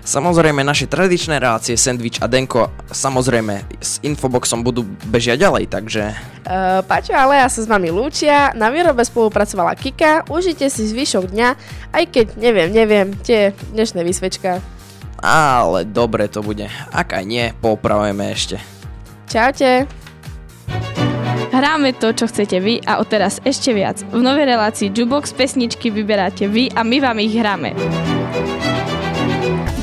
Samozrejme, 0.05 0.61
naše 0.61 0.85
tradičné 0.85 1.41
relácie 1.41 1.73
Sandwich 1.73 2.21
a 2.21 2.29
Denko 2.29 2.69
samozrejme 2.93 3.65
s 3.81 3.97
Infoboxom 4.05 4.61
budú 4.61 4.85
bežia 5.09 5.33
ďalej, 5.33 5.65
takže 5.67 6.13
Uh, 6.45 6.85
Paťo 6.85 7.17
a 7.17 7.25
Lea 7.25 7.49
sa 7.49 7.57
s 7.57 7.65
vami 7.65 7.89
lúčia, 7.89 8.53
na 8.53 8.69
výrobe 8.69 9.01
spolupracovala 9.01 9.73
Kika, 9.73 10.29
užite 10.29 10.69
si 10.69 10.85
zvyšok 10.85 11.33
dňa, 11.33 11.49
aj 11.89 12.03
keď 12.13 12.25
neviem, 12.37 12.69
neviem, 12.69 13.17
tie 13.25 13.49
dnešné 13.73 14.05
vysvečka. 14.05 14.61
ale 15.25 15.89
dobre 15.89 16.29
to 16.29 16.45
bude. 16.45 16.69
Ak 16.93 17.17
aj 17.17 17.25
nie, 17.25 17.49
popravujeme 17.65 18.29
ešte. 18.29 18.61
Čaute. 19.25 19.89
Hráme 21.49 21.97
to, 21.97 22.13
čo 22.13 22.29
chcete 22.29 22.61
vy 22.61 22.77
a 22.85 23.01
odteraz 23.01 23.41
ešte 23.41 23.73
viac. 23.73 24.05
V 24.13 24.21
novej 24.21 24.45
relácii 24.53 24.93
Jukebox 24.93 25.33
pesničky 25.33 25.89
vyberáte 25.89 26.45
vy 26.45 26.69
a 26.77 26.85
my 26.85 26.97
vám 27.01 27.17
ich 27.25 27.33
hráme. 27.33 27.73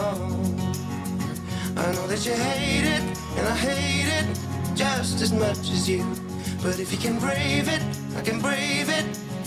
wrong. 0.00 0.32
I 1.76 1.92
know 1.94 2.06
that 2.06 2.24
you 2.26 2.32
hate 2.32 2.86
it, 2.96 3.02
and 3.36 3.44
I 3.54 3.56
hate 3.56 4.10
it 4.18 4.26
just 4.74 5.20
as 5.20 5.32
much 5.32 5.64
as 5.76 5.88
you. 5.88 6.04
But 6.62 6.78
if 6.78 6.92
you 6.92 6.98
can 6.98 7.18
brave 7.18 7.68
it, 7.68 7.82
I 8.18 8.22
can 8.22 8.38
brave 8.40 8.88
it, 8.88 9.06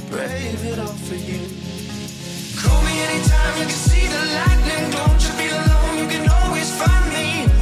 brave 0.09 0.61
it 0.71 0.79
all 0.79 0.97
for 1.07 1.15
you. 1.15 1.41
Call 2.61 2.79
me 2.87 2.93
anytime 3.07 3.53
you 3.59 3.67
can 3.71 3.81
see 3.89 4.05
the 4.15 4.23
lightning. 4.37 4.85
Don't 4.97 5.21
you 5.25 5.31
feel 5.39 5.55
alone, 5.65 5.95
you 6.01 6.07
can 6.15 6.25
always 6.29 6.69
find 6.81 7.07
me. 7.17 7.52